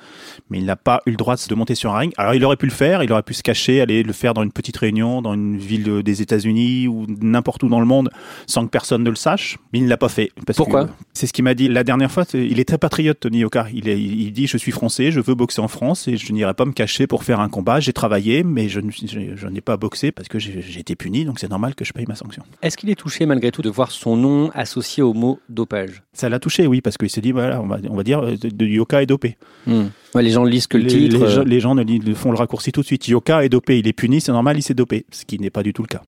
Mais 0.49 0.59
il 0.59 0.65
n'a 0.65 0.77
pas 0.77 1.03
eu 1.07 1.11
le 1.11 1.17
droit 1.17 1.35
de 1.35 1.55
monter 1.57 1.75
sur 1.75 1.93
un 1.93 1.99
ring. 1.99 2.13
Alors, 2.19 2.35
il 2.35 2.45
aurait 2.45 2.57
pu 2.57 2.67
le 2.67 2.73
faire. 2.73 3.03
Il 3.03 3.16
aurait 3.17 3.23
pu 3.23 3.35
se 3.35 3.43
cacher, 3.43 3.81
aller 3.81 4.03
le 4.03 4.13
faire 4.13 4.33
dans 4.35 4.43
une 4.43 4.53
petite 4.53 4.77
réunion, 4.77 5.23
dans 5.23 5.35
une 5.35 5.57
ville 5.59 6.03
des 6.03 6.23
États-Unis 6.23 6.89
ou 6.89 7.07
n'importe 7.21 7.63
où 7.63 7.69
dans 7.69 7.81
le 7.81 7.87
monde 7.87 8.11
sans 8.47 8.65
que 8.65 8.71
personne 8.71 9.03
ne 9.03 9.11
le 9.11 9.17
sache, 9.17 9.59
mais 9.73 9.79
il 9.81 9.85
ne 9.85 9.89
l'a 9.89 9.97
pas 9.97 10.09
fait. 10.09 10.31
Parce 10.47 10.57
Pourquoi? 10.57 10.89
C'est 11.13 11.27
ce 11.27 11.33
qu'il 11.33 11.45
m'a 11.45 11.55
dit 11.55 11.69
la 11.69 11.85
dernière 11.85 12.11
fois. 12.11 12.25
Il 12.35 12.61
est 12.61 12.65
très 12.65 12.79
patriote, 12.79 13.19
Tony 13.21 13.39
Yoka. 13.39 13.67
Il, 13.73 13.89
est- 13.89 14.01
il 14.01 14.33
dit 14.33 14.47
Je 14.47 14.57
suis 14.59 14.73
français, 14.73 15.11
je 15.11 15.21
veux 15.21 15.35
boxer 15.35 15.61
en 15.61 15.69
France 15.69 16.09
et 16.09 16.17
je 16.17 16.33
n'irai 16.33 16.55
pas 16.55 16.65
me 16.65 16.73
cacher 16.73 17.07
pour 17.07 17.25
faire 17.25 17.41
un 17.41 17.49
combat. 17.49 17.81
J'ai 17.81 17.93
travaillé, 17.93 18.43
mais 18.45 18.69
je, 18.69 18.81
ne- 18.81 18.91
je- 18.91 19.35
je 19.37 19.47
n'ai 19.49 19.61
pas 19.61 19.77
boxé 19.77 20.13
parce 20.13 20.29
que 20.29 20.39
j'ai 20.39 20.81
été 20.81 20.95
puni, 20.97 21.25
donc 21.25 21.39
c'est 21.39 21.51
normal 21.51 21.75
que 21.75 21.85
je 21.85 21.93
paye 21.93 22.05
ma 22.09 22.15
sanction. 22.15 22.43
Est-ce 22.63 22.77
qu'il 22.77 22.91
est 22.91 22.95
touché 22.95 23.27
malgré 23.27 23.51
tout 23.51 23.63
de 23.63 23.71
voir 23.71 23.91
son 23.91 24.17
nom 24.17 24.51
associé 24.55 25.03
au 25.03 25.15
mot 25.15 25.41
dopage? 25.49 26.03
Ça 26.13 26.29
l'a 26.29 26.39
touché, 26.39 26.67
oui, 26.67 26.81
parce 26.81 26.97
qu'il 26.97 27.11
s'est 27.11 27.21
dit 27.21 27.33
voilà, 27.33 27.61
on 27.61 27.67
va, 27.67 27.79
on 27.89 27.97
va 27.97 28.03
dire 28.03 28.21
euh, 28.21 28.37
de, 28.37 28.49
de 28.49 28.67
Yoka 28.67 29.03
est 29.03 29.07
dopé. 29.07 29.37
Hmm. 29.67 29.85
Ouais, 30.15 30.23
Les 30.23 30.31
gens 30.31 30.45
lisent 30.45 30.67
que 30.67 30.77
le 30.79 30.85
les, 30.85 30.89
titre. 30.89 31.17
les 31.19 31.23
euh, 31.25 31.29
gens, 31.29 31.43
les 31.45 31.61
gens 31.61 31.75
ne 31.75 31.83
li- 31.83 32.01
ne 32.01 32.15
font 32.15 32.31
le 32.31 32.39
raccourci 32.39 32.73
tout 32.73 32.81
de 32.81 32.87
suite. 32.87 33.06
Yoka 33.09 33.45
est 33.45 33.49
dopé, 33.49 33.79
il 33.79 33.89
est 33.89 33.93
puni, 33.93 34.21
c'est 34.21 34.33
normal, 34.33 34.59
il 34.59 34.63
s'est 34.63 34.75
dopé, 34.75 35.07
ce 35.11 35.25
qui 35.25 35.39
n'est 35.39 35.51
pas 35.51 35.63
du 35.63 35.73
tout 35.73 35.83
le 35.83 35.89
cas. 35.89 36.03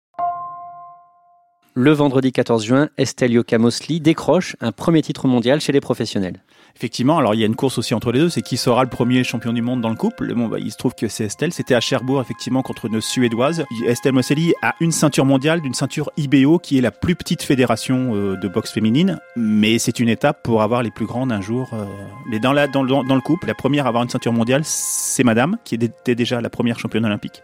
Le 1.80 1.92
vendredi 1.92 2.32
14 2.32 2.64
juin, 2.64 2.88
Estelle 2.98 3.30
Yoka 3.30 3.56
Mosley 3.56 4.00
décroche 4.00 4.56
un 4.60 4.72
premier 4.72 5.00
titre 5.00 5.28
mondial 5.28 5.60
chez 5.60 5.70
les 5.70 5.80
professionnels. 5.80 6.42
Effectivement, 6.74 7.18
alors 7.18 7.36
il 7.36 7.40
y 7.40 7.44
a 7.44 7.46
une 7.46 7.54
course 7.54 7.78
aussi 7.78 7.94
entre 7.94 8.10
les 8.10 8.18
deux, 8.18 8.28
c'est 8.28 8.42
qui 8.42 8.56
sera 8.56 8.82
le 8.82 8.90
premier 8.90 9.22
champion 9.22 9.52
du 9.52 9.62
monde 9.62 9.80
dans 9.80 9.88
le 9.88 9.94
couple. 9.94 10.34
Bah, 10.34 10.56
il 10.58 10.72
se 10.72 10.76
trouve 10.76 10.96
que 10.96 11.06
c'est 11.06 11.26
Estelle. 11.26 11.52
C'était 11.52 11.76
à 11.76 11.80
Cherbourg, 11.80 12.20
effectivement, 12.20 12.62
contre 12.62 12.86
une 12.86 13.00
Suédoise. 13.00 13.64
Estelle 13.86 14.12
Moselli 14.12 14.54
a 14.60 14.74
une 14.80 14.90
ceinture 14.90 15.24
mondiale 15.24 15.60
d'une 15.60 15.72
ceinture 15.72 16.10
IBO, 16.16 16.58
qui 16.58 16.78
est 16.78 16.80
la 16.80 16.90
plus 16.90 17.14
petite 17.14 17.44
fédération 17.44 18.10
euh, 18.16 18.36
de 18.36 18.48
boxe 18.48 18.72
féminine. 18.72 19.20
Mais 19.36 19.78
c'est 19.78 20.00
une 20.00 20.08
étape 20.08 20.42
pour 20.42 20.62
avoir 20.62 20.82
les 20.82 20.90
plus 20.90 21.06
grandes 21.06 21.30
un 21.30 21.40
jour. 21.40 21.70
euh. 21.74 21.84
Mais 22.28 22.40
dans, 22.40 22.54
dans 22.54 22.82
le 22.82 23.20
couple, 23.20 23.46
la 23.46 23.54
première 23.54 23.84
à 23.86 23.90
avoir 23.90 24.02
une 24.02 24.10
ceinture 24.10 24.32
mondiale, 24.32 24.62
c'est 24.64 25.22
Madame, 25.22 25.58
qui 25.64 25.76
était 25.76 26.16
déjà 26.16 26.40
la 26.40 26.50
première 26.50 26.80
championne 26.80 27.06
olympique. 27.06 27.40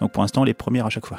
Donc 0.00 0.10
pour 0.12 0.22
l'instant, 0.22 0.42
les 0.42 0.54
premières 0.54 0.86
à 0.86 0.90
chaque 0.90 1.04
fois. 1.04 1.18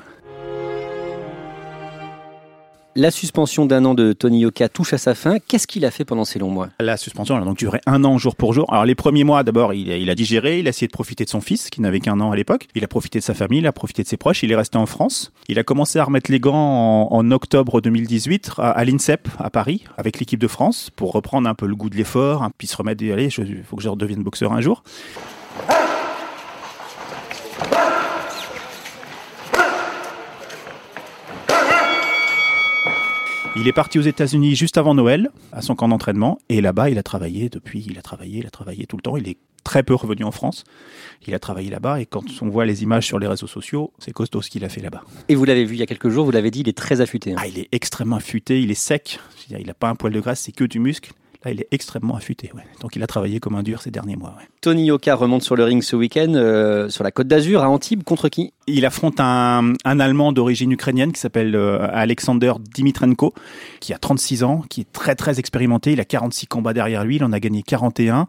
La 2.98 3.12
suspension 3.12 3.66
d'un 3.66 3.84
an 3.84 3.94
de 3.94 4.14
Tony 4.14 4.40
Yoka 4.40 4.70
touche 4.70 4.94
à 4.94 4.98
sa 4.98 5.16
fin. 5.16 5.40
Qu'est-ce 5.40 5.68
qu'il 5.68 5.84
a 5.84 5.92
fait 5.92 6.06
pendant 6.06 6.24
ces 6.24 6.40
longs 6.40 6.50
mois? 6.50 6.70
La 6.80 6.96
suspension 6.96 7.36
a 7.36 7.42
donc 7.42 7.58
duré 7.58 7.82
un 7.86 8.06
an 8.06 8.18
jour 8.18 8.38
pour 8.38 8.54
jour. 8.54 8.72
Alors 8.72 8.86
les 8.86 8.96
premiers 8.96 9.26
mois, 9.26 9.44
d'abord, 9.44 9.74
il, 9.74 10.10
a- 10.10 10.16
digéré, 10.16 10.60
il 10.60 10.68
a 10.68 10.70
essayé 10.70 10.88
de 10.88 10.94
profiter 10.94 11.26
de 11.26 11.30
son 11.30 11.42
fils, 11.42 11.70
qui 11.70 11.82
n'avait 11.82 12.00
qu'un 12.00 12.22
an 12.22 12.32
à 12.32 12.38
l'époque. 12.38 12.70
Il 12.74 12.86
a 12.86 12.88
profité 12.88 13.20
de 13.20 13.24
sa 13.26 13.34
famille, 13.34 13.60
il 13.60 13.68
a 13.68 13.74
profité 13.74 14.02
de 14.04 14.08
ses 14.08 14.16
proches, 14.16 14.44
il 14.44 14.52
est 14.54 14.56
resté 14.56 14.78
en 14.78 14.86
France. 14.86 15.34
Il 15.50 15.60
a 15.60 15.64
commencé 15.64 16.00
à 16.00 16.06
remettre 16.06 16.32
les 16.32 16.40
gants 16.40 17.10
en, 17.12 17.32
octobre 17.32 17.82
2018 17.82 18.52
à, 18.60 18.86
l'INSEP 18.86 19.28
à 19.40 19.50
Paris, 19.50 19.84
avec 19.98 20.18
l'équipe 20.18 20.40
de 20.40 20.48
France, 20.48 20.90
pour 20.96 21.12
reprendre 21.12 21.50
un 21.50 21.54
peu 21.54 21.66
le 21.66 21.76
goût 21.76 21.90
de 21.90 21.98
l'effort, 21.98 22.44
hein, 22.44 22.52
puis 22.58 22.68
se 22.68 22.78
remettre, 22.78 23.04
et 23.04 23.12
allez, 23.12 23.26
il 23.26 23.64
faut 23.66 23.76
que 23.76 23.84
je 23.84 23.90
redevienne 23.90 24.24
boxeur 24.24 24.54
un 24.54 24.62
jour. 24.62 24.84
Il 33.58 33.70
est 33.70 33.74
parti 33.74 33.98
aux 34.00 34.02
États-Unis 34.02 34.54
juste 34.56 34.78
avant 34.78 34.94
Noël, 34.94 35.30
à 35.54 35.62
son 35.62 35.76
camp 35.76 35.88
d'entraînement, 35.88 36.40
et 36.50 36.60
là-bas, 36.60 36.90
il 36.90 36.98
a 36.98 37.04
travaillé 37.04 37.48
depuis, 37.50 37.86
il 37.90 37.98
a 37.98 38.02
travaillé, 38.02 38.40
il 38.40 38.48
a 38.48 38.50
travaillé 38.50 38.86
tout 38.86 38.98
le 38.98 39.02
temps. 39.02 39.16
Il 39.16 39.30
est 39.30 39.38
très 39.64 39.82
peu 39.82 39.96
revenu 39.96 40.26
en 40.26 40.32
France. 40.32 40.66
Il 41.26 41.34
a 41.34 41.40
travaillé 41.40 41.70
là-bas, 41.70 42.02
et 42.02 42.06
quand 42.06 42.24
on 42.42 42.50
voit 42.50 42.66
les 42.66 42.84
images 42.84 43.06
sur 43.08 43.18
les 43.18 43.28
réseaux 43.28 43.48
sociaux, 43.48 43.94
c'est 43.98 44.12
costaud 44.12 44.42
ce 44.42 44.50
qu'il 44.50 44.66
a 44.66 44.70
fait 44.70 44.82
là-bas. 44.82 45.04
Et 45.30 45.36
vous 45.36 45.46
l'avez 45.46 45.64
vu 45.64 45.76
il 45.76 45.80
y 45.80 45.84
a 45.84 45.86
quelques 45.86 46.10
jours, 46.10 46.26
vous 46.26 46.32
l'avez 46.32 46.52
dit, 46.52 46.60
il 46.60 46.70
est 46.70 46.78
très 46.78 47.00
affûté. 47.00 47.32
hein. 47.32 47.38
Ah, 47.40 47.48
il 47.48 47.58
est 47.58 47.70
extrêmement 47.72 48.18
affûté, 48.18 48.62
il 48.62 48.72
est 48.72 48.76
sec, 48.76 49.20
il 49.50 49.66
n'a 49.66 49.74
pas 49.74 49.88
un 49.90 49.96
poil 49.96 50.12
de 50.12 50.20
graisse, 50.20 50.42
c'est 50.42 50.52
que 50.52 50.66
du 50.66 50.80
muscle. 50.80 51.14
Là, 51.46 51.52
il 51.52 51.62
est 51.62 51.68
extrêmement 51.72 52.16
affûté. 52.16 52.50
Ouais. 52.56 52.64
Donc 52.82 52.96
il 52.96 53.04
a 53.04 53.08
travaillé 53.08 53.40
comme 53.40 53.54
un 53.54 53.62
dur 53.62 53.80
ces 53.80 53.92
derniers 53.92 54.16
mois. 54.16 54.34
Ouais. 54.38 54.48
Tony 54.62 54.86
Yoka 54.86 55.14
remonte 55.14 55.44
sur 55.44 55.56
le 55.56 55.64
ring 55.64 55.84
ce 55.84 55.96
week-end 55.96 56.34
euh, 56.34 56.90
sur 56.90 57.04
la 57.04 57.12
Côte 57.12 57.28
d'Azur 57.28 57.62
à 57.62 57.70
Antibes 57.70 58.04
contre 58.04 58.30
qui? 58.30 58.52
Il 58.66 58.84
affronte 58.84 59.20
un, 59.20 59.74
un 59.86 60.00
Allemand 60.00 60.32
d'origine 60.32 60.72
ukrainienne 60.72 61.12
qui 61.12 61.20
s'appelle 61.20 61.56
euh, 61.56 61.88
Alexander 61.94 62.54
Dimitrenko, 62.74 63.36
qui 63.80 63.94
a 63.94 64.00
36 64.00 64.44
ans, 64.44 64.64
qui 64.70 64.82
est 64.82 64.92
très 64.92 65.14
très 65.14 65.38
expérimenté. 65.38 65.92
Il 65.92 66.00
a 66.00 66.06
46 66.06 66.48
combats 66.48 66.74
derrière 66.74 67.06
lui, 67.06 67.18
il 67.18 67.24
en 67.24 67.32
a 67.32 67.40
gagné 67.40 67.62
41. 67.62 68.28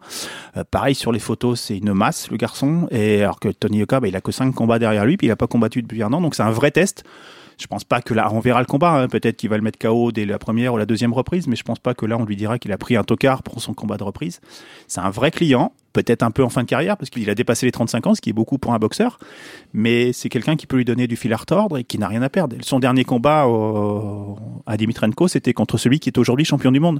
Euh, 0.55 0.63
pareil 0.69 0.93
sur 0.93 1.11
les 1.11 1.19
photos, 1.19 1.59
c'est 1.59 1.77
une 1.77 1.93
masse 1.93 2.29
le 2.29 2.37
garçon. 2.37 2.87
Et 2.91 3.23
alors 3.23 3.39
que 3.39 3.49
Tony 3.49 3.79
Yoka, 3.79 3.99
bah, 3.99 4.07
il 4.07 4.15
a 4.15 4.21
que 4.21 4.31
5 4.31 4.53
combats 4.53 4.77
derrière 4.77 5.05
lui, 5.05 5.17
puis 5.17 5.25
il 5.25 5.31
a 5.31 5.35
pas 5.35 5.47
combattu 5.47 5.81
depuis 5.81 6.03
un 6.03 6.13
an, 6.13 6.21
donc 6.21 6.35
c'est 6.35 6.43
un 6.43 6.51
vrai 6.51 6.69
test. 6.69 7.03
Je 7.59 7.67
pense 7.67 7.83
pas 7.83 8.01
que 8.01 8.13
là, 8.13 8.29
on 8.31 8.39
verra 8.39 8.59
le 8.59 8.65
combat. 8.65 8.91
hein. 8.91 9.07
Peut-être 9.07 9.37
qu'il 9.37 9.49
va 9.49 9.57
le 9.57 9.63
mettre 9.63 9.79
KO 9.79 10.11
dès 10.11 10.25
la 10.25 10.37
première 10.37 10.73
ou 10.73 10.77
la 10.77 10.85
deuxième 10.85 11.13
reprise, 11.13 11.47
mais 11.47 11.55
je 11.55 11.63
pense 11.63 11.79
pas 11.79 11.93
que 11.95 12.05
là, 12.05 12.17
on 12.17 12.23
lui 12.25 12.35
dira 12.35 12.59
qu'il 12.59 12.71
a 12.71 12.77
pris 12.77 12.95
un 12.95 13.03
tocard 13.03 13.41
pour 13.43 13.61
son 13.61 13.73
combat 13.73 13.97
de 13.97 14.03
reprise. 14.03 14.41
C'est 14.87 15.01
un 15.01 15.09
vrai 15.09 15.31
client, 15.31 15.71
peut-être 16.03 16.23
un 16.23 16.31
peu 16.31 16.43
en 16.43 16.49
fin 16.49 16.61
de 16.63 16.67
carrière, 16.67 16.97
parce 16.97 17.09
qu'il 17.09 17.29
a 17.29 17.35
dépassé 17.35 17.65
les 17.65 17.71
35 17.71 18.07
ans, 18.07 18.15
ce 18.15 18.21
qui 18.21 18.29
est 18.29 18.33
beaucoup 18.33 18.57
pour 18.57 18.73
un 18.73 18.77
boxeur. 18.79 19.19
Mais 19.73 20.13
c'est 20.13 20.29
quelqu'un 20.29 20.55
qui 20.55 20.67
peut 20.67 20.77
lui 20.77 20.85
donner 20.85 21.07
du 21.07 21.15
fil 21.15 21.31
à 21.33 21.37
retordre 21.37 21.77
et 21.77 21.83
qui 21.83 21.97
n'a 21.97 22.07
rien 22.07 22.21
à 22.21 22.29
perdre. 22.29 22.55
Son 22.61 22.79
dernier 22.79 23.03
combat 23.03 23.45
au- 23.47 24.37
à 24.65 24.77
Dimitrenko, 24.77 25.27
c'était 25.27 25.53
contre 25.53 25.77
celui 25.77 25.99
qui 25.99 26.09
est 26.09 26.17
aujourd'hui 26.17 26.45
champion 26.45 26.71
du 26.71 26.79
monde. 26.79 26.99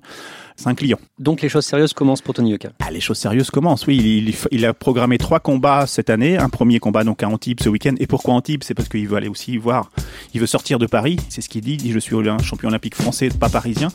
C'est 0.55 0.67
un 0.67 0.75
client. 0.75 0.97
Donc 1.19 1.41
les 1.41 1.49
choses 1.49 1.65
sérieuses 1.65 1.93
commencent 1.93 2.21
pour 2.21 2.33
Tony 2.33 2.51
Yoka. 2.51 2.69
Ah, 2.79 2.91
les 2.91 2.99
choses 2.99 3.17
sérieuses 3.17 3.49
commencent. 3.51 3.86
Oui, 3.88 3.97
il, 3.97 4.29
il- 4.29 4.36
il 4.51 4.65
a 4.65 4.73
programmé 4.73 5.17
trois 5.17 5.39
combats 5.39 5.86
cette 5.88 6.10
année. 6.10 6.38
Un 6.38 6.49
premier 6.49 6.79
combat 6.79 7.03
donc 7.03 7.23
à 7.23 7.29
Antibes 7.29 7.60
ce 7.62 7.69
week-end. 7.69 7.93
Et 7.99 8.07
pourquoi 8.07 8.33
Antibes? 8.33 8.63
C'est 8.63 8.73
parce 8.73 8.89
qu'il 8.89 9.07
veut 9.07 9.17
aller 9.17 9.27
aussi 9.29 9.57
voir. 9.57 9.91
Il 10.33 10.41
veut 10.41 10.47
sortir 10.47 10.79
de 10.79 10.86
Paris. 10.88 11.17
C'est 11.29 11.41
ce 11.41 11.49
qu'il 11.49 11.62
dit. 11.62 11.73
Il 11.73 11.77
dit 11.77 11.91
je 11.91 11.99
suis 11.99 12.15
un 12.27 12.38
champion 12.39 12.69
olympique 12.69 12.95
français, 12.95 13.29
pas 13.29 13.49
parisien. 13.49 13.89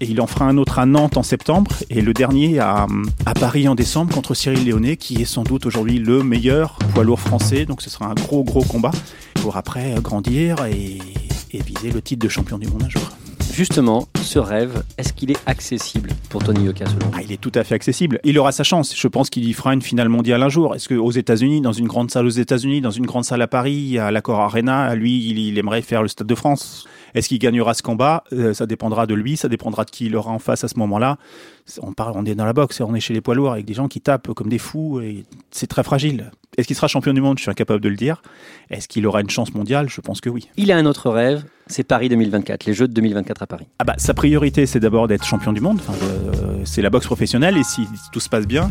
Et 0.00 0.06
il 0.06 0.20
en 0.20 0.26
fera 0.26 0.44
un 0.46 0.56
autre 0.58 0.78
à 0.78 0.86
Nantes 0.86 1.16
en 1.16 1.22
septembre. 1.22 1.70
Et 1.90 2.00
le 2.02 2.12
dernier 2.12 2.58
à, 2.58 2.86
à 3.26 3.34
Paris 3.34 3.66
en 3.68 3.74
décembre 3.74 4.14
contre 4.14 4.34
Cyril 4.44 4.66
Léonet, 4.66 4.98
qui 4.98 5.22
est 5.22 5.24
sans 5.24 5.42
doute 5.42 5.64
aujourd'hui 5.64 5.98
le 5.98 6.22
meilleur 6.22 6.74
poids 6.92 7.02
lourd 7.02 7.18
français. 7.18 7.64
Donc 7.64 7.80
ce 7.80 7.88
sera 7.88 8.10
un 8.10 8.12
gros 8.12 8.44
gros 8.44 8.62
combat 8.62 8.90
pour 9.36 9.56
après 9.56 9.94
grandir 10.02 10.66
et, 10.66 10.98
et 11.50 11.62
viser 11.62 11.90
le 11.90 12.02
titre 12.02 12.22
de 12.22 12.28
champion 12.28 12.58
du 12.58 12.66
monde 12.66 12.82
un 12.82 12.90
jour. 12.90 13.08
Justement, 13.54 14.06
ce 14.20 14.38
rêve, 14.38 14.82
est-ce 14.98 15.14
qu'il 15.14 15.30
est 15.30 15.40
accessible 15.46 16.10
pour 16.28 16.44
Tony 16.44 16.66
Yoka 16.66 16.84
selon 16.84 17.06
vous? 17.06 17.12
Ah, 17.14 17.22
il 17.22 17.32
est 17.32 17.40
tout 17.40 17.52
à 17.54 17.64
fait 17.64 17.74
accessible. 17.74 18.20
Il 18.22 18.38
aura 18.38 18.52
sa 18.52 18.64
chance. 18.64 18.94
Je 18.94 19.08
pense 19.08 19.30
qu'il 19.30 19.48
y 19.48 19.52
fera 19.54 19.72
une 19.72 19.80
finale 19.80 20.10
mondiale 20.10 20.42
un 20.42 20.50
jour. 20.50 20.74
Est-ce 20.74 20.90
qu'aux 20.90 21.10
États-Unis, 21.10 21.62
dans 21.62 21.72
une 21.72 21.86
grande 21.86 22.10
salle 22.10 22.26
aux 22.26 22.28
États-Unis, 22.28 22.82
dans 22.82 22.90
une 22.90 23.06
grande 23.06 23.24
salle 23.24 23.40
à 23.40 23.46
Paris, 23.46 23.98
à 23.98 24.10
l'Accor 24.10 24.40
Arena, 24.40 24.94
lui, 24.94 25.26
il, 25.26 25.38
il 25.38 25.56
aimerait 25.56 25.80
faire 25.80 26.02
le 26.02 26.08
Stade 26.08 26.26
de 26.26 26.34
France? 26.34 26.86
Est-ce 27.14 27.28
qu'il 27.28 27.38
gagnera 27.38 27.74
ce 27.74 27.82
combat? 27.82 28.24
Euh, 28.32 28.54
Ça 28.54 28.66
dépendra 28.66 29.06
de 29.06 29.14
lui, 29.14 29.36
ça 29.36 29.48
dépendra 29.48 29.84
de 29.84 29.90
qui 29.90 30.06
il 30.06 30.16
aura 30.16 30.30
en 30.30 30.38
face 30.38 30.64
à 30.64 30.68
ce 30.68 30.78
moment-là. 30.78 31.16
On, 31.80 31.92
parle, 31.92 32.12
on 32.16 32.24
est 32.24 32.34
dans 32.34 32.44
la 32.44 32.52
boxe, 32.52 32.80
on 32.80 32.94
est 32.94 33.00
chez 33.00 33.14
les 33.14 33.20
poids 33.20 33.34
lourds 33.34 33.52
avec 33.52 33.64
des 33.64 33.74
gens 33.74 33.88
qui 33.88 34.00
tapent 34.00 34.32
comme 34.34 34.48
des 34.48 34.58
fous 34.58 35.00
et 35.00 35.24
c'est 35.50 35.66
très 35.66 35.82
fragile. 35.82 36.30
Est-ce 36.56 36.66
qu'il 36.66 36.76
sera 36.76 36.86
champion 36.88 37.12
du 37.12 37.20
monde? 37.20 37.38
Je 37.38 37.42
suis 37.42 37.50
incapable 37.50 37.80
de 37.80 37.88
le 37.88 37.96
dire. 37.96 38.22
Est-ce 38.70 38.86
qu'il 38.86 39.06
aura 39.06 39.20
une 39.22 39.30
chance 39.30 39.54
mondiale? 39.54 39.88
Je 39.88 40.00
pense 40.00 40.20
que 40.20 40.28
oui. 40.30 40.48
Il 40.56 40.70
a 40.70 40.76
un 40.76 40.86
autre 40.86 41.10
rêve, 41.10 41.44
c'est 41.66 41.82
Paris 41.82 42.08
2024, 42.08 42.66
les 42.66 42.74
Jeux 42.74 42.86
de 42.86 42.92
2024 42.92 43.42
à 43.42 43.46
Paris. 43.46 43.66
Ah 43.78 43.84
bah, 43.84 43.94
sa 43.98 44.14
priorité, 44.14 44.66
c'est 44.66 44.78
d'abord 44.80 45.08
d'être 45.08 45.24
champion 45.24 45.52
du 45.52 45.60
monde. 45.60 45.80
Enfin, 45.80 45.94
c'est 46.64 46.82
la 46.82 46.90
boxe 46.90 47.06
professionnelle 47.06 47.56
et 47.56 47.62
si 47.64 47.86
tout 48.12 48.20
se 48.20 48.28
passe 48.28 48.46
bien, 48.46 48.70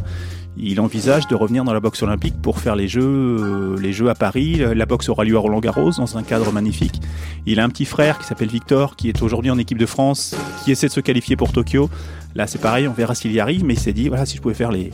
il 0.57 0.79
envisage 0.79 1.27
de 1.27 1.35
revenir 1.35 1.63
dans 1.63 1.73
la 1.73 1.79
boxe 1.79 2.03
olympique 2.03 2.35
pour 2.41 2.59
faire 2.59 2.75
les 2.75 2.87
Jeux, 2.87 3.01
euh, 3.03 3.77
les 3.79 3.91
Jeux 3.91 4.09
à 4.09 4.15
Paris. 4.15 4.61
La 4.75 4.85
boxe 4.85 5.09
aura 5.09 5.23
lieu 5.23 5.35
à 5.35 5.39
Roland 5.39 5.59
Garros 5.59 5.91
dans 5.97 6.17
un 6.17 6.23
cadre 6.23 6.51
magnifique. 6.51 7.01
Il 7.45 7.59
a 7.59 7.63
un 7.63 7.69
petit 7.69 7.85
frère 7.85 8.19
qui 8.19 8.25
s'appelle 8.25 8.49
Victor, 8.49 8.95
qui 8.95 9.09
est 9.09 9.21
aujourd'hui 9.21 9.49
en 9.51 9.57
équipe 9.57 9.77
de 9.77 9.85
France, 9.85 10.35
qui 10.63 10.71
essaie 10.71 10.87
de 10.87 10.91
se 10.91 10.99
qualifier 10.99 11.35
pour 11.35 11.51
Tokyo. 11.51 11.89
Là, 12.35 12.47
c'est 12.47 12.61
pareil, 12.61 12.87
on 12.87 12.93
verra 12.93 13.15
s'il 13.15 13.31
y 13.31 13.39
arrive, 13.39 13.63
mais 13.63 13.73
il 13.73 13.79
s'est 13.79 13.93
dit, 13.93 14.09
voilà, 14.09 14.25
si 14.25 14.37
je 14.37 14.41
pouvais 14.41 14.53
faire 14.53 14.71
les, 14.71 14.91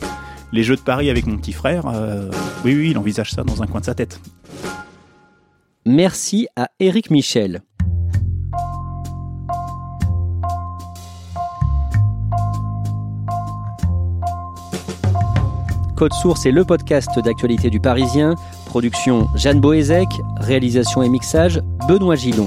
Jeux 0.62 0.76
de 0.76 0.80
Paris 0.80 1.10
avec 1.10 1.26
mon 1.26 1.36
petit 1.36 1.52
frère, 1.52 1.84
euh, 1.86 2.30
oui, 2.64 2.74
oui, 2.74 2.90
il 2.90 2.98
envisage 2.98 3.30
ça 3.30 3.44
dans 3.44 3.62
un 3.62 3.66
coin 3.66 3.80
de 3.80 3.86
sa 3.86 3.94
tête. 3.94 4.20
Merci 5.86 6.48
à 6.56 6.68
Eric 6.78 7.10
Michel. 7.10 7.62
Code 16.00 16.14
Source 16.14 16.46
est 16.46 16.50
le 16.50 16.64
podcast 16.64 17.10
d'actualité 17.22 17.68
du 17.68 17.78
Parisien. 17.78 18.34
Production 18.64 19.28
Jeanne 19.34 19.60
Boézek, 19.60 20.08
réalisation 20.38 21.02
et 21.02 21.10
mixage 21.10 21.60
Benoît 21.86 22.14
Gillon. 22.14 22.46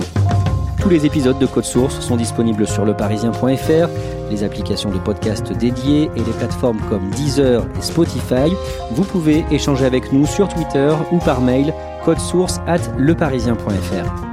Tous 0.81 0.89
les 0.89 1.05
épisodes 1.05 1.37
de 1.37 1.45
Code 1.45 1.63
Source 1.63 1.99
sont 1.99 2.15
disponibles 2.15 2.65
sur 2.65 2.83
leparisien.fr, 2.83 3.89
les 4.31 4.43
applications 4.43 4.89
de 4.89 4.97
podcast 4.97 5.53
dédiées 5.53 6.09
et 6.15 6.19
les 6.19 6.33
plateformes 6.39 6.79
comme 6.89 7.11
Deezer 7.11 7.63
et 7.77 7.81
Spotify. 7.83 8.51
Vous 8.89 9.03
pouvez 9.03 9.45
échanger 9.51 9.85
avec 9.85 10.11
nous 10.11 10.25
sur 10.25 10.47
Twitter 10.47 10.91
ou 11.11 11.19
par 11.19 11.39
mail 11.39 11.75
codesource 12.03 12.59
at 12.65 12.81
leparisien.fr. 12.97 14.32